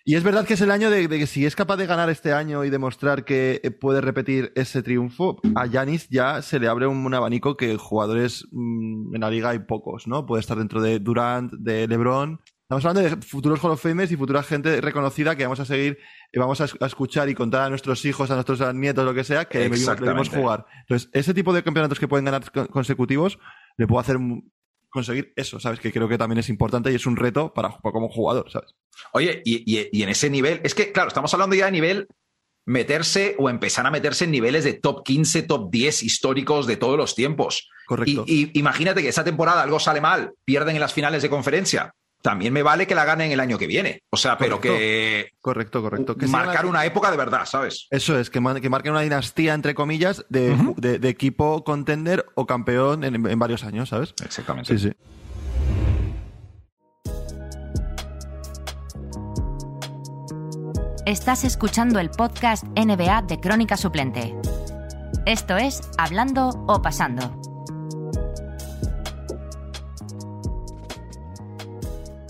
[0.05, 2.33] Y es verdad que es el año de, que si es capaz de ganar este
[2.33, 6.87] año y demostrar que eh, puede repetir ese triunfo, a Yanis ya se le abre
[6.87, 10.25] un, abanico que jugadores mm, en la liga hay pocos, ¿no?
[10.25, 12.41] Puede estar dentro de Durant, de LeBron.
[12.63, 15.97] Estamos hablando de futuros Hall of Famers y futura gente reconocida que vamos a seguir,
[16.33, 19.45] y vamos a, escuchar y contar a nuestros hijos, a nuestros nietos, lo que sea,
[19.45, 20.65] que debemos jugar.
[20.81, 23.39] Entonces, ese tipo de campeonatos que pueden ganar consecutivos
[23.77, 24.17] le puedo hacer
[24.93, 25.79] conseguir eso, ¿sabes?
[25.79, 28.75] Que creo que también es importante y es un reto para, como jugador, ¿sabes?
[29.11, 32.07] Oye, y, en ese nivel, es que, claro, estamos hablando ya de nivel
[32.65, 36.95] meterse o empezar a meterse en niveles de top 15, top 10 históricos de todos
[36.95, 37.69] los tiempos.
[37.87, 38.23] Correcto.
[38.27, 42.53] Y, imagínate que esa temporada algo sale mal, pierden en las finales de conferencia también
[42.53, 44.01] me vale que la ganen el año que viene.
[44.09, 45.31] O sea, pero que.
[45.41, 46.15] Correcto, correcto.
[46.15, 47.87] Que marcar una época de verdad, ¿sabes?
[47.91, 53.37] Eso es, que, que marquen una dinastía, entre comillas, de, equipo contender o campeón en,
[53.37, 54.15] varios años, ¿sabes?
[54.23, 54.77] Exactamente.
[54.77, 54.95] Sí, sí.
[61.05, 64.33] Estás escuchando el podcast NBA de Crónica Suplente.
[65.25, 67.52] Esto es Hablando o Pasando.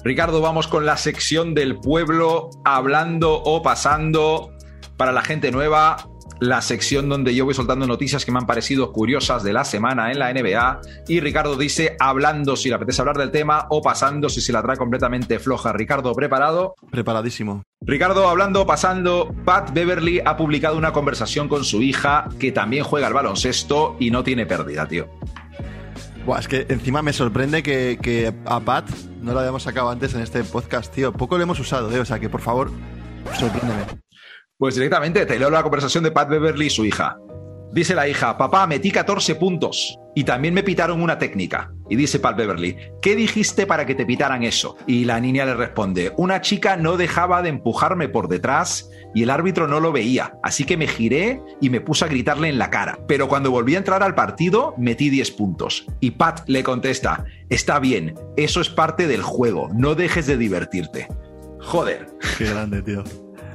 [0.04, 4.52] Ricardo, vamos con la sección del pueblo, hablando o pasando
[4.98, 6.10] para la gente nueva
[6.42, 10.12] la sección donde yo voy soltando noticias que me han parecido curiosas de la semana
[10.12, 10.82] en la NBA.
[11.08, 14.62] Y Ricardo dice, hablando si le apetece hablar del tema o pasando si se la
[14.62, 15.72] trae completamente floja.
[15.72, 16.76] Ricardo, ¿preparado?
[16.92, 17.64] Preparadísimo.
[17.82, 23.08] Ricardo, hablando, pasando, Pat Beverly ha publicado una conversación con su hija que también juega
[23.08, 25.08] al baloncesto y no tiene pérdida, tío.
[26.26, 28.90] Buah, es que encima me sorprende que, a Pat
[29.22, 31.12] no lo habíamos sacado antes en este podcast, tío.
[31.12, 32.00] Poco lo hemos usado, ¿eh?
[32.00, 32.72] O sea que por favor,
[33.38, 33.84] sorpréndeme.
[34.58, 37.18] Pues directamente te leo la conversación de Pat Beverly y su hija.
[37.74, 41.74] Dice la hija, papá, metí 14 puntos y también me pitaron una técnica.
[41.90, 44.78] Y dice Pat Beverly, ¿qué dijiste para que te pitaran eso?
[44.88, 49.30] Y la niña le responde, una chica no dejaba de empujarme por detrás y el
[49.30, 52.70] árbitro no lo veía, así que me giré y me puse a gritarle en la
[52.70, 53.00] cara.
[53.08, 55.86] Pero cuando volví a entrar al partido, metí 10 puntos.
[56.00, 61.08] Y Pat le contesta, está bien, eso es parte del juego, no dejes de divertirte.
[61.60, 62.08] Joder.
[62.38, 63.04] Qué grande, tío.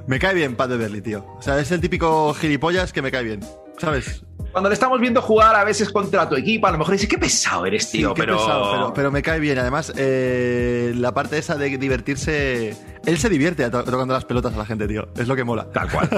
[0.07, 1.27] Me cae bien Pat Beverly, tío.
[1.39, 3.41] O sea, es el típico gilipollas que me cae bien.
[3.79, 4.25] ¿Sabes?
[4.53, 7.19] Cuando le estamos viendo jugar a veces contra tu equipo, a lo mejor dice, qué
[7.19, 8.93] pesado eres, tío, pero...
[8.95, 9.11] pero...
[9.11, 9.59] me cae bien.
[9.59, 12.77] Además, eh, la parte esa de divertirse
[13.09, 15.09] él se divierte tocando las pelotas a la gente, tío.
[15.17, 15.67] Es lo que mola.
[15.73, 16.09] Tal cual.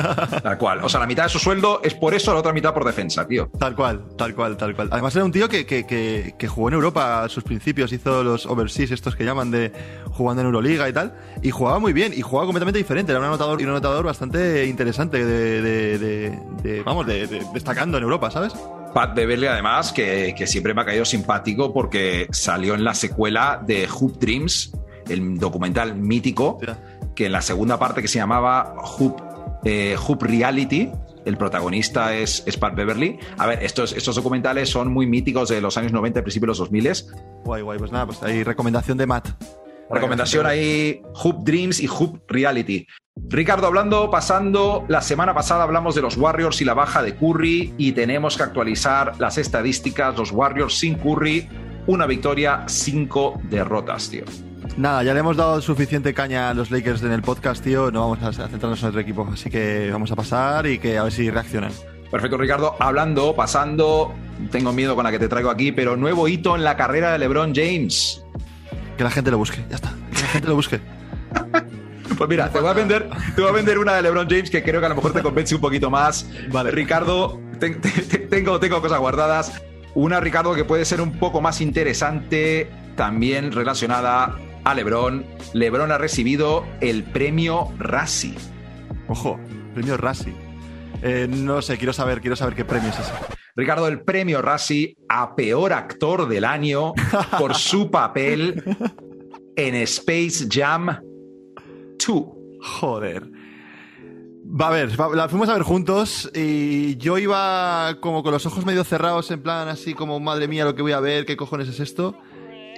[0.43, 0.81] tal cual.
[0.83, 3.27] O sea, la mitad de su sueldo es por eso, la otra mitad por defensa,
[3.29, 3.49] tío.
[3.61, 4.89] Tal cual, tal cual, tal cual.
[4.91, 8.91] Además, era un tío que, que, jugó en Europa a sus principios, hizo los overseas,
[8.91, 9.71] estos que llaman de
[10.11, 13.13] jugando en Euroliga y tal, y jugaba muy bien, y jugaba completamente diferente.
[13.13, 18.55] Era un anotador y un anotador bastante interesante de, vamos, destacando en Europa, ¿sabes?
[18.95, 23.63] Pat Beverly, además, que, que, siempre me ha caído simpático porque salió en la secuela
[23.65, 24.73] de Hoop Dreams,
[25.09, 26.59] el documental mítico,
[27.15, 29.21] que en la segunda parte que se llamaba Hoop,
[29.65, 30.91] eh, Reality,
[31.25, 33.19] el protagonista es, Pat Beverly.
[33.39, 36.59] A ver, estos, estos documentales son muy míticos de los años 90, principios de los
[36.59, 36.93] 2000.
[37.45, 39.29] Guay, guay, pues nada, pues hay recomendación de Matt.
[39.91, 42.87] Recomendación ahí, Hoop Dreams y Hoop Reality.
[43.29, 47.75] Ricardo, hablando, pasando, la semana pasada hablamos de los Warriors y la baja de Curry
[47.79, 50.17] y tenemos que actualizar las estadísticas.
[50.17, 51.49] Los Warriors sin Curry,
[51.87, 54.25] una victoria, cinco derrotas, tío.
[54.77, 57.91] Nada, ya le hemos dado suficiente caña a los Lakers en el podcast, tío.
[57.91, 59.29] No vamos a centrarnos en otro equipo.
[59.33, 61.73] Así que vamos a pasar y que a ver si reaccionan.
[62.11, 62.77] Perfecto, Ricardo.
[62.81, 64.13] Hablando, pasando,
[64.51, 67.19] tengo miedo con la que te traigo aquí, pero nuevo hito en la carrera de
[67.19, 68.25] LeBron James.
[68.97, 69.93] Que la gente lo busque, ya está.
[70.15, 70.81] Que la gente lo busque.
[72.21, 74.63] Pues mira, te voy, a vender, te voy a vender una de LeBron James que
[74.63, 76.29] creo que a lo mejor te convence un poquito más.
[76.53, 76.71] Vale.
[76.71, 77.41] Ricardo,
[78.29, 79.63] tengo, tengo cosas guardadas.
[79.95, 85.25] Una, Ricardo, que puede ser un poco más interesante, también relacionada a LeBron.
[85.55, 88.35] LeBron ha recibido el premio Razzie.
[89.09, 89.41] Ojo,
[89.73, 90.35] premio Razzie.
[91.01, 93.13] Eh, no sé, quiero saber, quiero saber qué premio es ese.
[93.57, 96.93] Ricardo, el premio Razzie a peor actor del año
[97.39, 98.63] por su papel
[99.57, 101.01] en Space Jam
[102.07, 102.25] 2.
[102.61, 103.31] Joder.
[104.53, 108.67] Va a ver, la fuimos a ver juntos y yo iba como con los ojos
[108.67, 111.69] medio cerrados, en plan así como, madre mía, lo que voy a ver, qué cojones
[111.69, 112.19] es esto.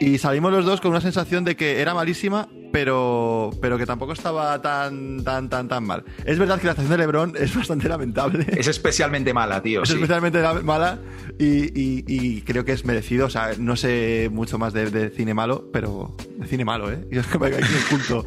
[0.02, 4.14] Y salimos los dos con una sensación de que era malísima, pero, pero que tampoco
[4.14, 6.02] estaba tan, tan, tan, tan mal.
[6.24, 8.44] Es verdad que la actuación de LeBron es bastante lamentable.
[8.48, 9.84] Es especialmente mala, tío.
[9.84, 10.98] Es especialmente mala
[11.38, 13.26] y, creo que es merecido.
[13.26, 17.06] O sea, no sé mucho más de, cine malo, pero de cine malo, ¿eh?
[17.12, 18.26] Y es que me aquí un punto.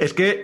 [0.00, 0.40] es que.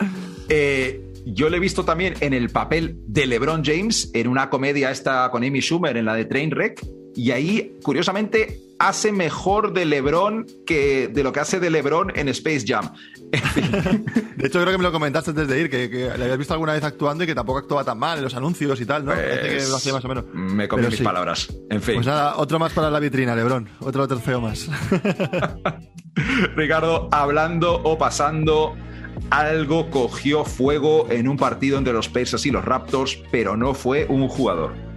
[0.51, 4.91] Eh, yo le he visto también en el papel de LeBron James en una comedia
[4.91, 10.45] esta con Amy Schumer en la de Trainwreck y ahí curiosamente hace mejor de LeBron
[10.67, 12.93] que de lo que hace de LeBron en Space Jam.
[14.37, 16.73] de hecho, creo que me lo comentaste antes de ir, que, le habías visto alguna
[16.73, 19.13] vez actuando y que tampoco actuaba tan mal en los anuncios y tal, ¿no?
[19.15, 20.25] que lo hacía más o menos.
[20.33, 21.49] Me comí mis palabras.
[21.71, 21.95] En fin.
[21.95, 23.69] Pues nada, otro más para la vitrina, LeBron.
[23.81, 24.69] Otro trofeo más.
[26.57, 28.75] Ricardo, hablando o pasando
[29.31, 34.07] algo cogió fuego en un partido entre los Pacers y los Raptors, pero no fue
[34.09, 34.92] un jugador.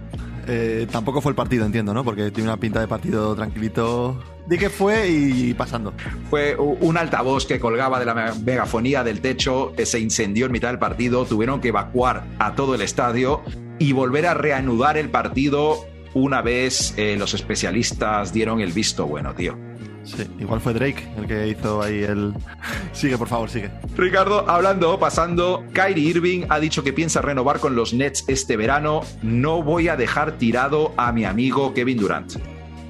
[0.48, 2.04] Eh, tampoco fue el partido, entiendo, ¿no?
[2.04, 4.22] Porque tiene una pinta de partido tranquilito.
[4.46, 5.92] Di que fue y pasando.
[6.30, 10.78] Fue un altavoz que colgaba de la megafonía del techo, se incendió en mitad del
[10.78, 13.42] partido, tuvieron que evacuar a todo el estadio
[13.78, 19.34] y volver a reanudar el partido una vez eh, los especialistas dieron el visto bueno,
[19.34, 19.65] tío.
[20.06, 22.32] Sí, igual fue Drake el que hizo ahí el...
[22.92, 23.70] sigue, por favor, sigue.
[23.96, 29.00] Ricardo, hablando, pasando, Kyrie Irving ha dicho que piensa renovar con los Nets este verano.
[29.22, 32.34] No voy a dejar tirado a mi amigo Kevin Durant.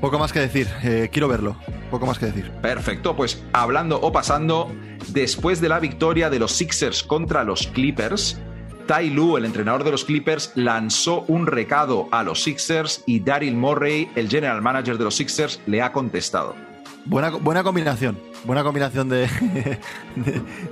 [0.01, 1.57] Poco más que decir, eh, quiero verlo.
[1.91, 2.51] Poco más que decir.
[2.61, 4.71] Perfecto, pues hablando o pasando,
[5.09, 8.39] después de la victoria de los Sixers contra los Clippers,
[8.87, 13.57] Tai Lu, el entrenador de los Clippers, lanzó un recado a los Sixers y Daryl
[13.57, 16.66] Morey, el general manager de los Sixers, le ha contestado.
[17.07, 18.19] Buena, buena combinación.
[18.45, 19.29] Buena combinación de,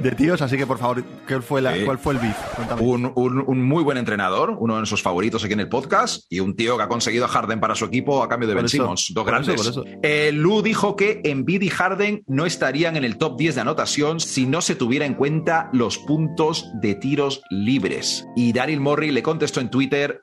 [0.01, 2.37] de, tíos, así que por favor, ¿cuál fue, la, ¿cuál fue el beef?
[2.81, 6.55] Un, un, muy buen entrenador, uno de nuestros favoritos aquí en el podcast, y un
[6.55, 9.27] tío que ha conseguido a Harden para su equipo a cambio de Ben Simmons, dos
[9.27, 9.73] grandes.
[10.03, 14.21] Eh, Lu dijo que Embiid y Harden no estarían en el top 10 de anotación
[14.21, 18.27] si no se tuviera en cuenta los puntos de tiros libres.
[18.37, 20.23] Y Daryl Morey le contestó en Twitter,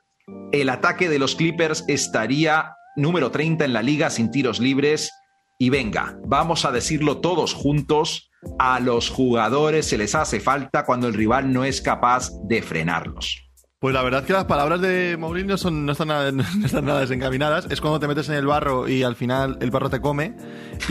[0.52, 5.10] el ataque de los Clippers estaría número 30 en la liga sin tiros libres
[5.62, 11.06] y venga, vamos a decirlo todos juntos, a los jugadores se les hace falta cuando
[11.06, 13.48] el rival no es capaz de frenarlos.
[13.82, 16.84] Pues la verdad es que las palabras de Mourinho son, no, están nada, no están
[16.84, 17.66] nada desencaminadas.
[17.68, 20.36] Es cuando te metes en el barro y al final el barro te come.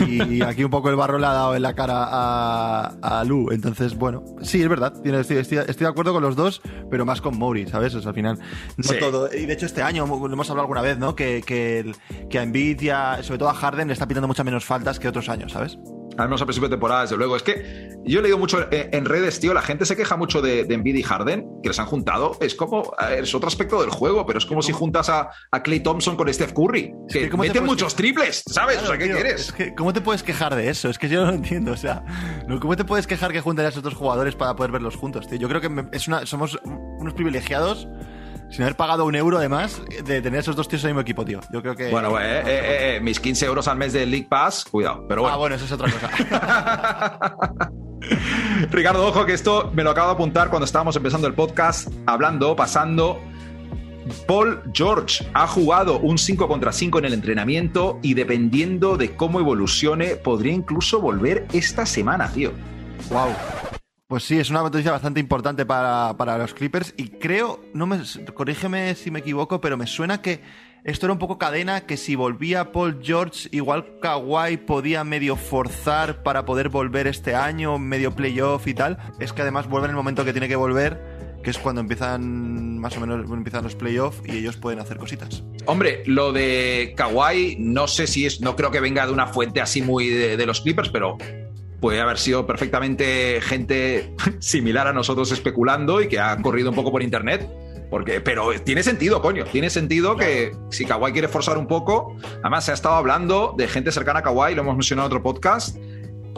[0.06, 3.50] Y aquí un poco el barro le ha dado en la cara a, a Lu.
[3.50, 4.92] Entonces, bueno, sí, es verdad.
[5.06, 7.94] Estoy, estoy, de acuerdo con los dos, pero más con Mourinho, ¿sabes?
[7.94, 8.38] O sea, al final,
[8.76, 9.34] no todo.
[9.34, 11.16] Y de hecho, este año, lo hemos hablado alguna vez, ¿no?
[11.16, 11.94] Que, que,
[12.28, 12.78] que a Embiid
[13.22, 15.78] sobre todo a Harden, le está pitando muchas menos faltas que otros años, ¿sabes?
[16.22, 17.36] Al menos a principio de temporada, desde luego.
[17.36, 20.64] Es que yo he leído mucho en redes, tío, la gente se queja mucho de,
[20.64, 22.36] de y Harden, que les han juntado.
[22.40, 25.80] Es como, es otro aspecto del juego, pero es como si juntas a, a Clay
[25.80, 28.82] Thompson con Steph Curry, que, meten muchos triples, ¿sabes?
[28.82, 29.54] o sea, ¿qué quieres?
[29.76, 30.88] ¿Cómo te puedes quejar de eso?
[30.88, 32.04] Es que yo no lo entiendo, o sea,
[32.60, 35.38] ¿cómo te puedes quejar que junten a dos jugadores para poder verlos juntos, tío?
[35.38, 37.88] Yo creo que es una, somos unos privilegiados
[38.52, 41.00] sin haber pagado un euro de más de tener esos dos tíos en el mismo
[41.00, 41.40] equipo, tío.
[41.50, 41.90] Yo creo que.
[41.90, 45.06] Bueno, eh, eh, eh, mis 15 euros al mes de League Pass, cuidado.
[45.08, 45.34] Pero bueno.
[45.34, 46.10] Ah, bueno, eso es otra cosa.
[48.70, 52.54] Ricardo, ojo que esto me lo acabo de apuntar cuando estábamos empezando el podcast, hablando,
[52.54, 53.20] pasando.
[54.26, 59.40] Paul George ha jugado un 5 contra 5 en el entrenamiento y dependiendo de cómo
[59.40, 62.52] evolucione, podría incluso volver esta semana, tío.
[63.10, 63.32] Wow.
[64.12, 67.98] Pues sí, es una noticia bastante importante para, los Clippers y creo, no me,
[68.34, 70.42] corrígeme si me equivoco, pero me suena que
[70.84, 76.22] esto era un poco cadena, que si volvía Paul George, igual Kawhi podía medio forzar
[76.22, 78.98] para poder volver este año, medio playoff y tal.
[79.18, 82.76] Es que además vuelve en el momento que tiene que volver, que es cuando empiezan
[82.76, 85.42] más o menos empiezan los playoffs y ellos pueden hacer cositas.
[85.64, 89.62] Hombre, lo de Kawhi no sé si es, no creo que venga de una fuente
[89.62, 91.16] así muy de los Clippers, pero
[91.82, 96.92] puede haber sido perfectamente gente similar a nosotros especulando y que ha corrido un poco
[96.92, 97.46] por internet.
[97.90, 99.44] Porque, pero tiene sentido, coño.
[99.44, 102.16] Tiene sentido que si Kawhi quiere forzar un poco.
[102.40, 105.22] Además, se ha estado hablando de gente cercana a Kawhi, lo hemos mencionado en otro
[105.22, 105.76] podcast,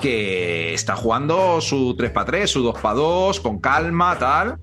[0.00, 4.58] que está jugando su 3x3, su 2x2, con calma, tal.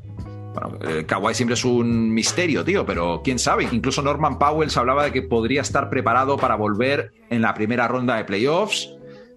[0.53, 3.69] Bueno, eh, Kawhi siempre es un misterio, tío, pero quién sabe.
[3.71, 7.87] Incluso Norman Powell se hablaba de que podría estar preparado para volver en la primera
[7.87, 8.93] ronda de playoffs.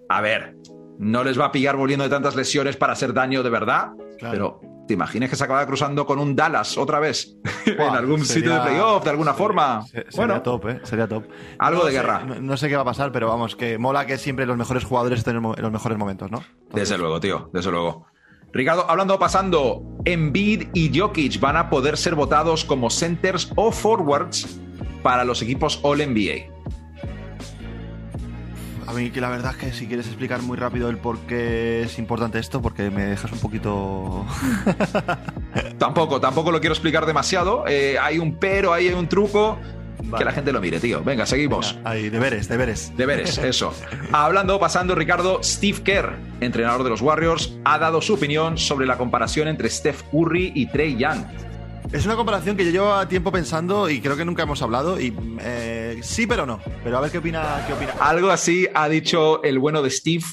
[0.09, 0.54] A ver,
[0.99, 4.61] no les va a pillar volviendo de tantas lesiones para hacer daño de verdad, pero
[4.87, 7.35] ¿te imaginas que se acaba cruzando con un Dallas otra vez?
[7.65, 9.85] en algún sitio de playoff, de alguna forma.
[9.87, 10.79] sería bueno, top, ¿eh?
[10.83, 11.25] Sería top.
[11.59, 12.23] Algo de guerra.
[12.23, 15.19] No, sé qué va a pasar, pero vamos, que mola que siempre los mejores jugadores
[15.19, 16.43] estén en los mejores momentos, ¿no?
[16.73, 18.07] Desde luego, tío, desde luego.
[18.53, 24.61] Ricardo, hablando pasando, Embiid y Jokic van a poder ser votados como centers o forwards
[25.03, 26.55] para los equipos All NBA.
[28.95, 31.99] Mí que la verdad es que si quieres explicar muy rápido el por qué es
[31.99, 34.25] importante esto, porque me dejas un poquito...
[35.77, 37.65] tampoco, tampoco lo quiero explicar demasiado.
[37.67, 39.59] Eh, hay un pero, hay un truco.
[40.17, 41.03] Que la gente lo mire, tío.
[41.03, 41.77] Venga, seguimos.
[41.83, 42.95] hay deberes, deberes.
[42.95, 43.73] Deberes, eso.
[44.11, 48.97] Hablando, pasando, Ricardo, Steve Kerr, entrenador de los Warriors, ha dado su opinión sobre la
[48.97, 51.25] comparación entre Steph Curry y Trey Young.
[51.91, 54.99] Es una comparación que yo llevo tiempo pensando y creo que nunca hemos hablado.
[54.99, 56.59] Y eh, sí, pero no.
[56.83, 57.93] Pero a ver qué opina, qué opina.
[57.99, 60.25] Algo así ha dicho el bueno de Steve.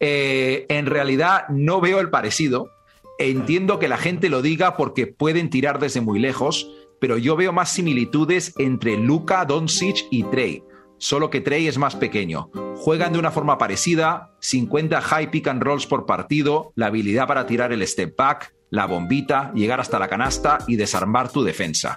[0.00, 2.70] Eh, en realidad no veo el parecido.
[3.18, 7.52] Entiendo que la gente lo diga porque pueden tirar desde muy lejos, pero yo veo
[7.52, 10.62] más similitudes entre Luka, Doncic y Trey.
[10.98, 12.50] Solo que Trey es más pequeño.
[12.76, 17.46] Juegan de una forma parecida, 50 high pick and rolls por partido, la habilidad para
[17.46, 21.96] tirar el step back, la bombita, llegar hasta la canasta y desarmar tu defensa.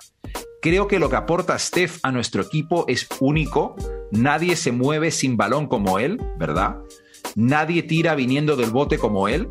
[0.62, 3.76] Creo que lo que aporta Steph a nuestro equipo es único.
[4.12, 6.78] Nadie se mueve sin balón como él, ¿verdad?
[7.36, 9.50] Nadie tira viniendo del bote como él.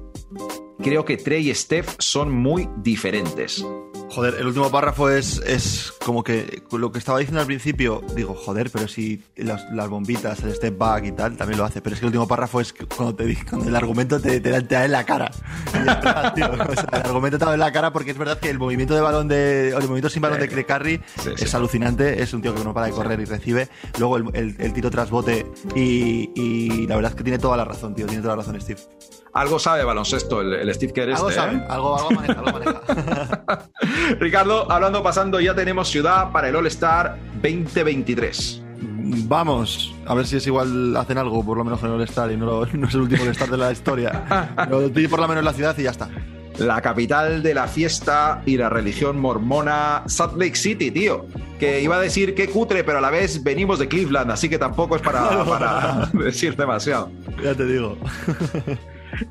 [0.79, 3.65] Creo que Trey y Steph son muy diferentes.
[4.11, 8.35] Joder, el último párrafo es, es como que lo que estaba diciendo al principio, digo,
[8.35, 11.81] joder, pero si las, bombitas, el step back y tal, también lo hace.
[11.81, 14.85] Pero es que el último párrafo es cuando te cuando el argumento te, te, da
[14.85, 15.31] en la cara.
[15.75, 19.29] el argumento te da en la cara porque es verdad que el movimiento de balón
[19.29, 19.69] de.
[19.69, 21.01] el movimiento sin balón de Clay Curry
[21.39, 22.21] es alucinante.
[22.21, 23.69] Es un tío que no para de correr y recibe.
[23.99, 25.47] Luego el, el, tiro tras bote
[25.77, 28.07] y, y la verdad es que tiene toda la razón, tío.
[28.07, 28.81] Tiene toda la razón, Steve.
[29.33, 31.65] Algo sabe baloncesto el, Steve Kerr Algo este, sabe, ¿eh?
[31.69, 33.69] algo, algo maneja, algo maneja.
[34.21, 38.63] Ricardo, hablando pasando, ya tenemos ciudad para el All-Star 2023.
[38.83, 42.37] Vamos, a ver si es igual hacen algo, por lo menos en el Star y
[42.37, 44.49] no, no es el último Star de la historia.
[44.69, 46.09] Lo por lo menos en la ciudad y ya está.
[46.59, 51.27] La capital de la fiesta y la religión mormona, Salt Lake City, tío.
[51.59, 54.59] Que iba a decir que cutre, pero a la vez venimos de Cleveland, así que
[54.59, 57.11] tampoco es para, para decir demasiado.
[57.43, 57.97] Ya te digo.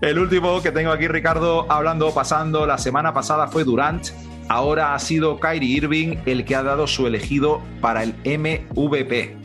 [0.02, 4.08] El último que tengo aquí, Ricardo, hablando, pasando, la semana pasada fue Durant.
[4.48, 9.38] Ahora ha sido Kyrie Irving el que ha dado su elegido para el MVP.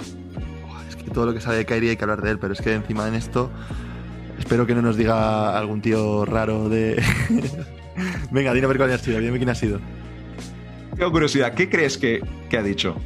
[0.88, 2.60] Es que todo lo que sale de Kyrie hay que hablar de él, pero es
[2.60, 3.50] que encima en esto
[4.38, 7.02] espero que no nos diga algún tío raro de...
[8.30, 9.80] Venga, dime a ver cuál ha sido, dime quién ha sido.
[10.96, 12.96] Tengo curiosidad, ¿qué crees que, que ha dicho?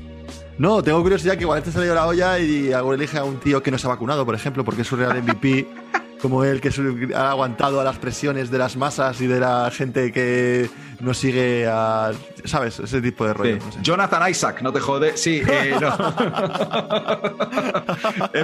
[0.59, 3.62] No, tengo curiosidad que igual te salido la olla y algo elige a un tío
[3.62, 5.68] que no se ha vacunado, por ejemplo, porque es su real MVP
[6.21, 6.71] como él, que
[7.14, 10.69] ha aguantado a las presiones de las masas y de la gente que
[11.01, 12.12] no sigue a.
[12.45, 12.79] ¿Sabes?
[12.81, 13.59] Ese tipo de rollo.
[13.83, 15.16] Jonathan Isaac, no te jode.
[15.16, 15.91] Sí, eh, no.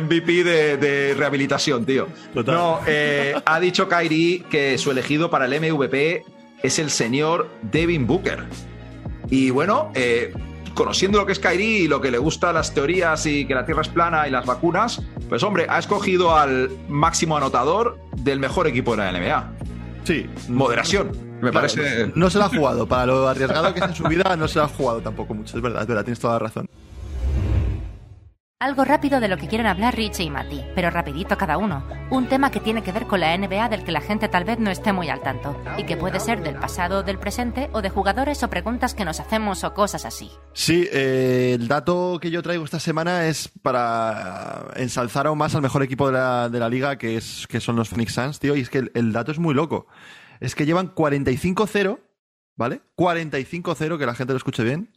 [0.03, 2.09] MVP de, rehabilitación, tío.
[2.47, 6.25] No, eh, ha dicho Kyrie que su elegido para el MVP
[6.63, 8.45] es el señor Devin Booker.
[9.31, 10.33] Y bueno, eh,
[10.75, 13.65] conociendo lo que es Kyrie y lo que le gusta las teorías y que la
[13.65, 18.67] Tierra es plana y las vacunas, pues hombre, ha escogido al máximo anotador del mejor
[18.67, 19.53] equipo de la NBA.
[20.05, 20.27] Sí.
[20.49, 21.13] Moderación.
[21.41, 22.11] Me parece.
[22.15, 22.87] No se lo ha jugado.
[22.87, 25.57] Para lo arriesgado que es en su vida, no se lo ha jugado tampoco mucho.
[25.57, 26.69] Es verdad, es verdad, tienes toda la razón.
[28.65, 31.87] Algo rápido de lo que quieren hablar Richie y Mati, pero rapidito cada uno.
[32.09, 34.59] Un tema que tiene que ver con la NBA del que la gente tal vez
[34.59, 37.91] no esté muy al tanto, y que puede ser del pasado, del presente, o de
[37.91, 40.31] jugadores o preguntas que nos hacemos o cosas así.
[40.55, 45.61] Sí, eh, el dato que yo traigo esta semana es para ensalzar aún más al
[45.61, 48.71] mejor equipo de la, liga, que, es, que son los Phoenix Suns, tío, y es
[48.71, 49.89] que el, el dato es muy loco.
[50.41, 52.01] Es que llevan 45-0,
[52.57, 52.81] ¿vale?
[52.97, 54.91] 45-0, que la gente lo escuche bien,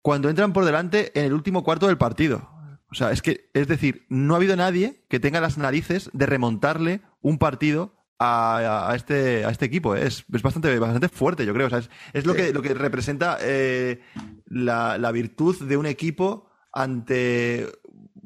[0.00, 2.56] cuando entran por delante en el último cuarto del partido.
[2.90, 6.26] O sea, es que, es decir, no ha habido nadie que tenga las narices de
[6.26, 9.94] remontarle un partido a, este, a este equipo.
[9.94, 10.06] ¿eh?
[10.06, 11.66] Es, es, bastante, bastante fuerte, yo creo.
[11.66, 11.82] O sea,
[12.12, 14.00] es, lo, que, lo que representa eh,
[14.46, 17.66] la, la, virtud de un equipo ante.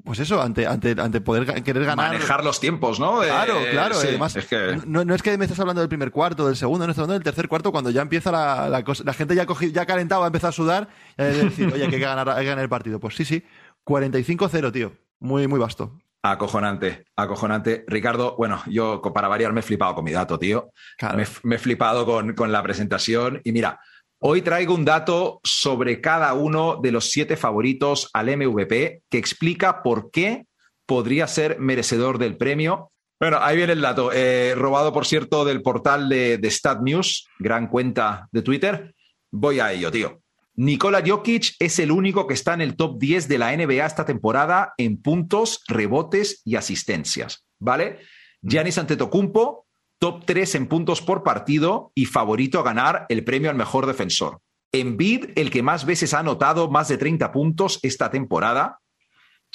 [0.04, 2.12] Pues eso, ante, ante, ante poder querer ganar.
[2.12, 3.20] Manejar los tiempos, ¿no?
[3.20, 3.94] claro, claro.
[3.96, 4.36] además,
[4.84, 7.14] no, no, es que me estás hablando del primer cuarto, del segundo, no estás hablando
[7.14, 9.04] del tercer cuarto, cuando ya empieza la, la cosa.
[9.04, 11.84] La gente ya, cogido, ya calentado, va a empezar a sudar y a decir, oye,
[11.84, 12.98] hay que ganar, hay que ganar el partido.
[12.98, 13.44] Pues sí, sí.
[13.86, 14.92] 45-0, tío.
[15.20, 15.98] Muy, muy vasto.
[16.24, 17.84] Acojonante, acojonante.
[17.88, 20.70] Ricardo, bueno, yo para variar me he flipado con mi dato, tío.
[21.16, 23.40] Me, he flipado con, con, la presentación.
[23.42, 23.80] Y mira,
[24.20, 29.82] hoy traigo un dato sobre cada uno de los siete favoritos al MVP que explica
[29.82, 30.46] por qué
[30.86, 32.92] podría ser merecedor del premio.
[33.18, 34.12] Bueno, ahí viene el dato.
[34.12, 38.94] Eh, robado, por cierto, del portal de, de Stat News, gran cuenta de Twitter.
[39.32, 40.22] Voy a ello, tío.
[40.54, 44.04] Nikola Jokic es el único que está en el top 10 de la NBA esta
[44.04, 48.00] temporada en puntos, rebotes y asistencias, ¿vale?
[48.42, 48.48] Mm.
[48.48, 49.66] Giannis Antetokounmpo,
[49.98, 54.40] top 3 en puntos por partido y favorito a ganar el premio al mejor defensor.
[54.72, 58.78] Embiid, el que más veces ha anotado más de 30 puntos esta temporada.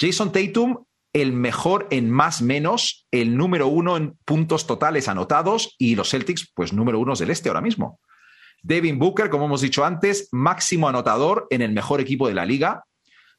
[0.00, 5.96] Jason Tatum, el mejor en más menos, el número uno en puntos totales anotados y
[5.96, 8.00] los Celtics, pues número uno del este ahora mismo.
[8.62, 12.84] Devin Booker, como hemos dicho antes, máximo anotador en el mejor equipo de la liga.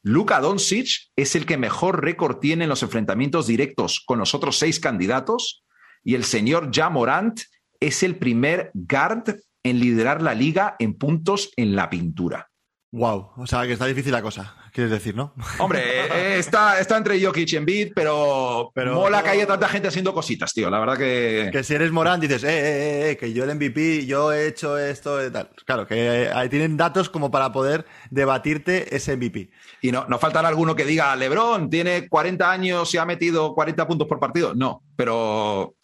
[0.02, 4.58] Luka Doncic es el que mejor récord tiene en los enfrentamientos directos con los otros
[4.58, 5.64] seis candidatos.
[6.04, 7.42] Y el señor Ja Morant
[7.80, 12.50] es el primer guard en liderar la liga en puntos en la pintura.
[12.92, 15.34] Wow, o sea que está difícil la cosa, quieres decir, ¿no?
[15.60, 19.88] Hombre, eh, está, está entre Jokic y Embiid, pero, pero mola que haya tanta gente
[19.88, 20.70] haciendo cositas, tío.
[20.70, 21.50] La verdad que.
[21.52, 24.48] Que si eres Morán dices, eh, eh, eh, eh que yo el MVP, yo he
[24.48, 25.50] hecho esto y tal.
[25.66, 29.50] Claro, que ahí tienen datos como para poder debatirte ese MVP.
[29.82, 33.88] Y no, no faltará alguno que diga, Lebron tiene 40 años y ha metido 40
[33.88, 34.54] puntos por partido.
[34.54, 35.76] No, pero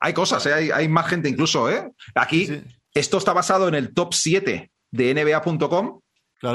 [0.00, 1.90] hay cosas, hay, hay, más gente incluso, ¿eh?
[2.14, 6.00] Aquí, esto está basado en el top 7 de NBA.com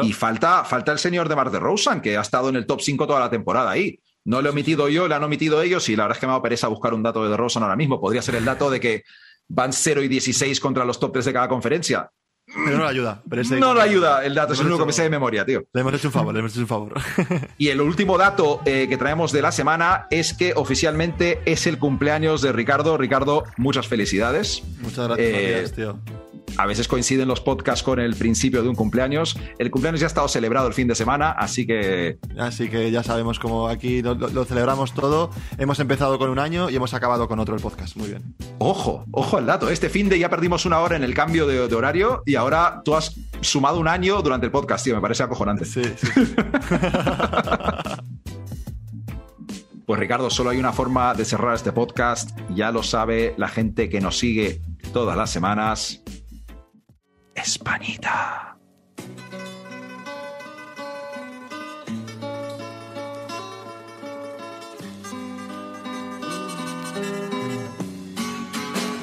[0.04, 2.82] y falta, falta el señor de Mar de Rosen, que ha estado en el top
[2.82, 4.00] 5 toda la temporada ahí.
[4.26, 6.34] No lo he omitido yo, lo han omitido ellos y la verdad es que me
[6.34, 8.00] ha pereza buscar un dato de Rosen ahora mismo.
[8.00, 9.04] Podría ser el dato de que
[9.48, 12.12] van 0 y 16 contra los top 3 de cada conferencia.
[12.66, 13.22] Pero no le ayuda.
[13.60, 15.66] no le ayuda el dato, es el único que me sé de memoria, tío.
[15.72, 16.94] Le hemos hecho un favor, le hemos hecho un favor.
[17.60, 21.78] y el último dato eh, que traemos de la semana es que oficialmente es el
[21.78, 22.98] cumpleaños de Ricardo.
[22.98, 24.64] Ricardo, muchas felicidades.
[24.82, 26.00] Muchas gracias, eh, tío
[26.58, 29.38] a veces coinciden los podcasts con el principio de un cumpleaños.
[29.58, 32.18] El cumpleaños ya ha estado celebrado el fin de semana, así que...
[32.38, 35.32] Así que ya sabemos cómo aquí lo, celebramos todo.
[35.58, 37.96] Hemos empezado con un año y hemos acabado con otro el podcast.
[37.98, 38.36] Muy bien.
[38.60, 39.70] Ojo, ojo al dato.
[39.70, 42.96] Este fin de ya perdimos una hora en el cambio de, horario y ahora tú
[42.96, 44.96] has sumado un año durante el podcast, tío.
[44.96, 45.66] Me parece acojonante.
[45.66, 45.82] sí.
[45.96, 46.08] sí.
[49.90, 53.90] Pues Ricardo, solo hay una forma de cerrar este podcast, ya lo sabe la gente
[53.90, 54.62] que nos sigue
[54.94, 56.04] todas las semanas.
[57.42, 58.58] Españita.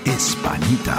[0.04, 0.96] Españita.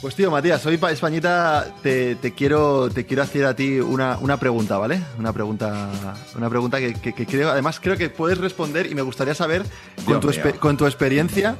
[0.00, 4.78] Pues tío, Matías, hoy para Españita te, quiero, te quiero hacer a ti una, pregunta,
[4.78, 5.00] ¿vale?
[5.18, 5.90] Una pregunta,
[6.36, 9.64] una pregunta que, creo, además creo que puedes responder y me gustaría saber
[10.04, 10.30] con tu,
[10.60, 11.56] con tu, experiencia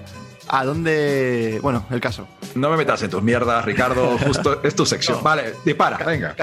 [0.48, 1.58] a dónde...
[1.62, 2.26] Bueno, el caso.
[2.54, 5.22] No me metas en tus mierdas, Ricardo, justo es tu sección.
[5.22, 6.34] Vale, dispara, venga.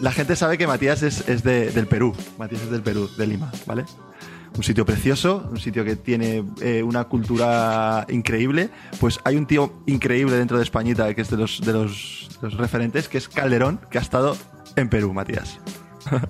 [0.00, 3.50] La gente sabe que Matías es, es del Perú, Matías es del Perú, de Lima,
[3.66, 3.84] ¿vale?
[4.56, 9.72] un sitio precioso, un sitio que tiene eh, una cultura increíble, pues hay un tío
[9.86, 13.98] increíble dentro de Españita, que es de los, de los, referentes, que es Calderón, que
[13.98, 14.36] ha estado
[14.76, 15.58] en Perú, Matías.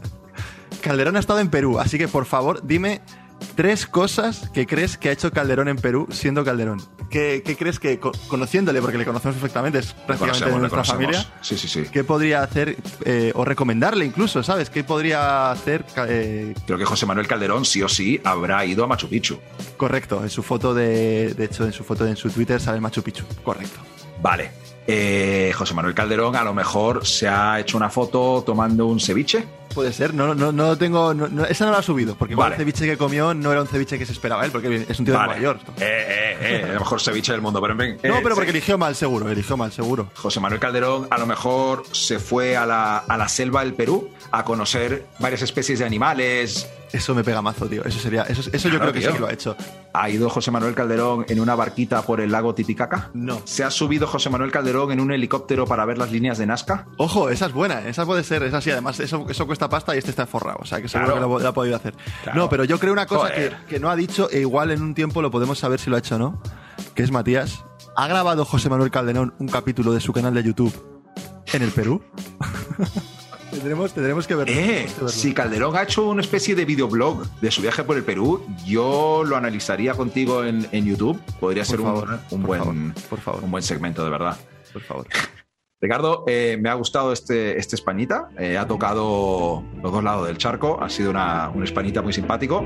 [0.83, 3.01] Calderón ha estado en Perú, así que por favor dime
[3.55, 6.83] tres cosas que crees que ha hecho Calderón en Perú siendo Calderón.
[7.11, 11.69] ¿Qué, crees que, conociéndole, porque le conocemos perfectamente, es prácticamente de nuestra familia, sí, sí,
[11.69, 11.85] sí.
[11.91, 14.71] ¿qué podría hacer eh, o recomendarle incluso, ¿sabes?
[14.71, 15.85] ¿Qué podría hacer?
[16.09, 16.55] Eh?
[16.67, 19.39] Creo que José Manuel Calderón sí o sí habrá ido a Machu Picchu.
[19.77, 23.03] Correcto, en su foto de, de hecho, en su foto en su Twitter sale Machu
[23.03, 23.81] Picchu, correcto.
[24.21, 24.51] Vale,
[24.87, 29.45] eh, José Manuel Calderón a lo mejor se ha hecho una foto tomando un ceviche.
[29.77, 31.13] Puede ser, no, no, no tengo.
[31.51, 34.07] esa no la ha subido, porque el ceviche que comió no era un ceviche que
[34.07, 35.61] se esperaba él, porque es un tío de Nueva York.
[35.77, 38.97] Eh, eh, eh, el mejor ceviche del mundo, pero en No, pero porque eligió mal
[38.97, 40.09] seguro, eligió mal seguro.
[40.15, 44.09] José Manuel Calderón a lo mejor se fue a la, a la selva del Perú
[44.31, 47.85] a conocer varias especies de animales, eso me pega mazo, tío.
[47.85, 48.23] Eso sería.
[48.23, 49.57] Eso, eso yo creo que sí que lo ha hecho.
[49.93, 53.11] ¿Ha ido José Manuel Calderón en una barquita por el lago Titicaca?
[53.15, 53.43] No.
[53.45, 56.87] ¿Se ha subido José Manuel Calderón en un helicóptero para ver las líneas de Nazca?
[56.97, 57.87] Ojo, esa es buena.
[57.87, 58.43] Esa puede ser.
[58.45, 60.59] Esa sí, además, eso, eso cuesta pasta y este está forrado.
[60.61, 61.95] O sea, que seguro que lo, ha podido hacer.
[62.35, 64.95] No, pero yo creo una cosa que, que, no ha dicho, e igual en un
[64.95, 66.43] tiempo lo podemos saber si lo ha hecho o no.
[66.95, 67.65] Que es Matías.
[67.97, 70.75] ¿Ha grabado José Manuel Calderón un capítulo de su canal de YouTube
[71.53, 72.03] en el Perú?
[73.51, 73.93] Tendremos,
[74.27, 77.97] que verlo, eh, Si Calderón ha hecho una especie de videoblog de su viaje por
[77.97, 81.19] el Perú, yo lo analizaría contigo en, YouTube.
[81.41, 83.43] Podría ser un, buen, por favor.
[83.45, 84.37] un buen segmento, de verdad.
[84.73, 85.07] Por favor.
[85.81, 88.29] Ricardo, eh, me ha gustado este, este Españita.
[88.39, 90.83] Eh, ha tocado los dos lados del charco.
[90.83, 92.65] Ha sido una, un Españita muy simpático.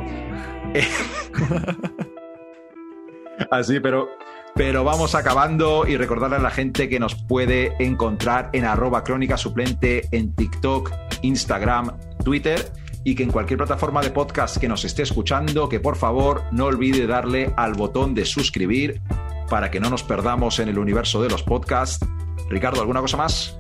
[3.50, 4.08] Así, pero
[4.54, 9.36] pero vamos acabando y recordarle a la gente que nos puede encontrar en arroba crónica
[9.36, 10.92] suplente en TikTok,
[11.22, 12.72] Instagram, Twitter
[13.04, 16.66] y que en cualquier plataforma de podcast que nos esté escuchando, que por favor no
[16.66, 19.00] olvide darle al botón de suscribir
[19.48, 22.04] para que no nos perdamos en el universo de los podcasts.
[22.50, 23.56] Ricardo, ¿alguna cosa más?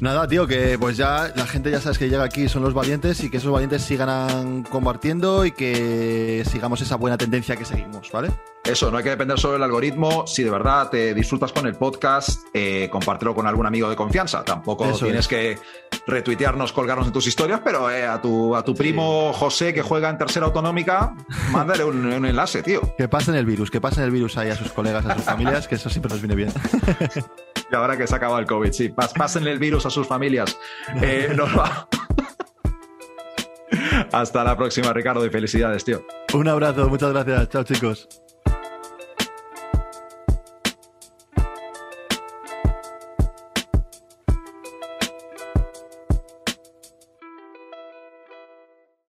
[0.00, 3.22] Nada, tío, que pues ya la gente ya sabes que llega aquí son los valientes
[3.22, 8.30] y que esos valientes sigan compartiendo y que sigamos esa buena tendencia que seguimos, ¿vale?
[8.64, 10.26] Eso, no hay que depender solo del algoritmo.
[10.26, 14.44] Si de verdad te disfrutas con el podcast, eh, compártelo con algún amigo de confianza.
[14.44, 15.58] Tampoco tienes que
[16.06, 20.10] retuitearnos, colgarnos en tus historias, pero eh, a tu, a tu primo José que juega
[20.10, 21.14] en tercera autonómica,
[21.52, 22.80] mándale un, enlace, tío.
[22.98, 25.68] Que pasen el virus, que pasen el virus ahí a sus colegas, a sus familias,
[25.68, 26.52] que eso siempre nos viene bien.
[27.72, 30.56] y ahora que se acaba el COVID, sí, pásenle el virus a sus familias.
[31.00, 31.34] Eh,
[34.12, 36.04] Hasta la próxima, Ricardo, y felicidades, tío.
[36.34, 37.48] Un abrazo, muchas gracias.
[37.48, 38.08] Chao, chicos.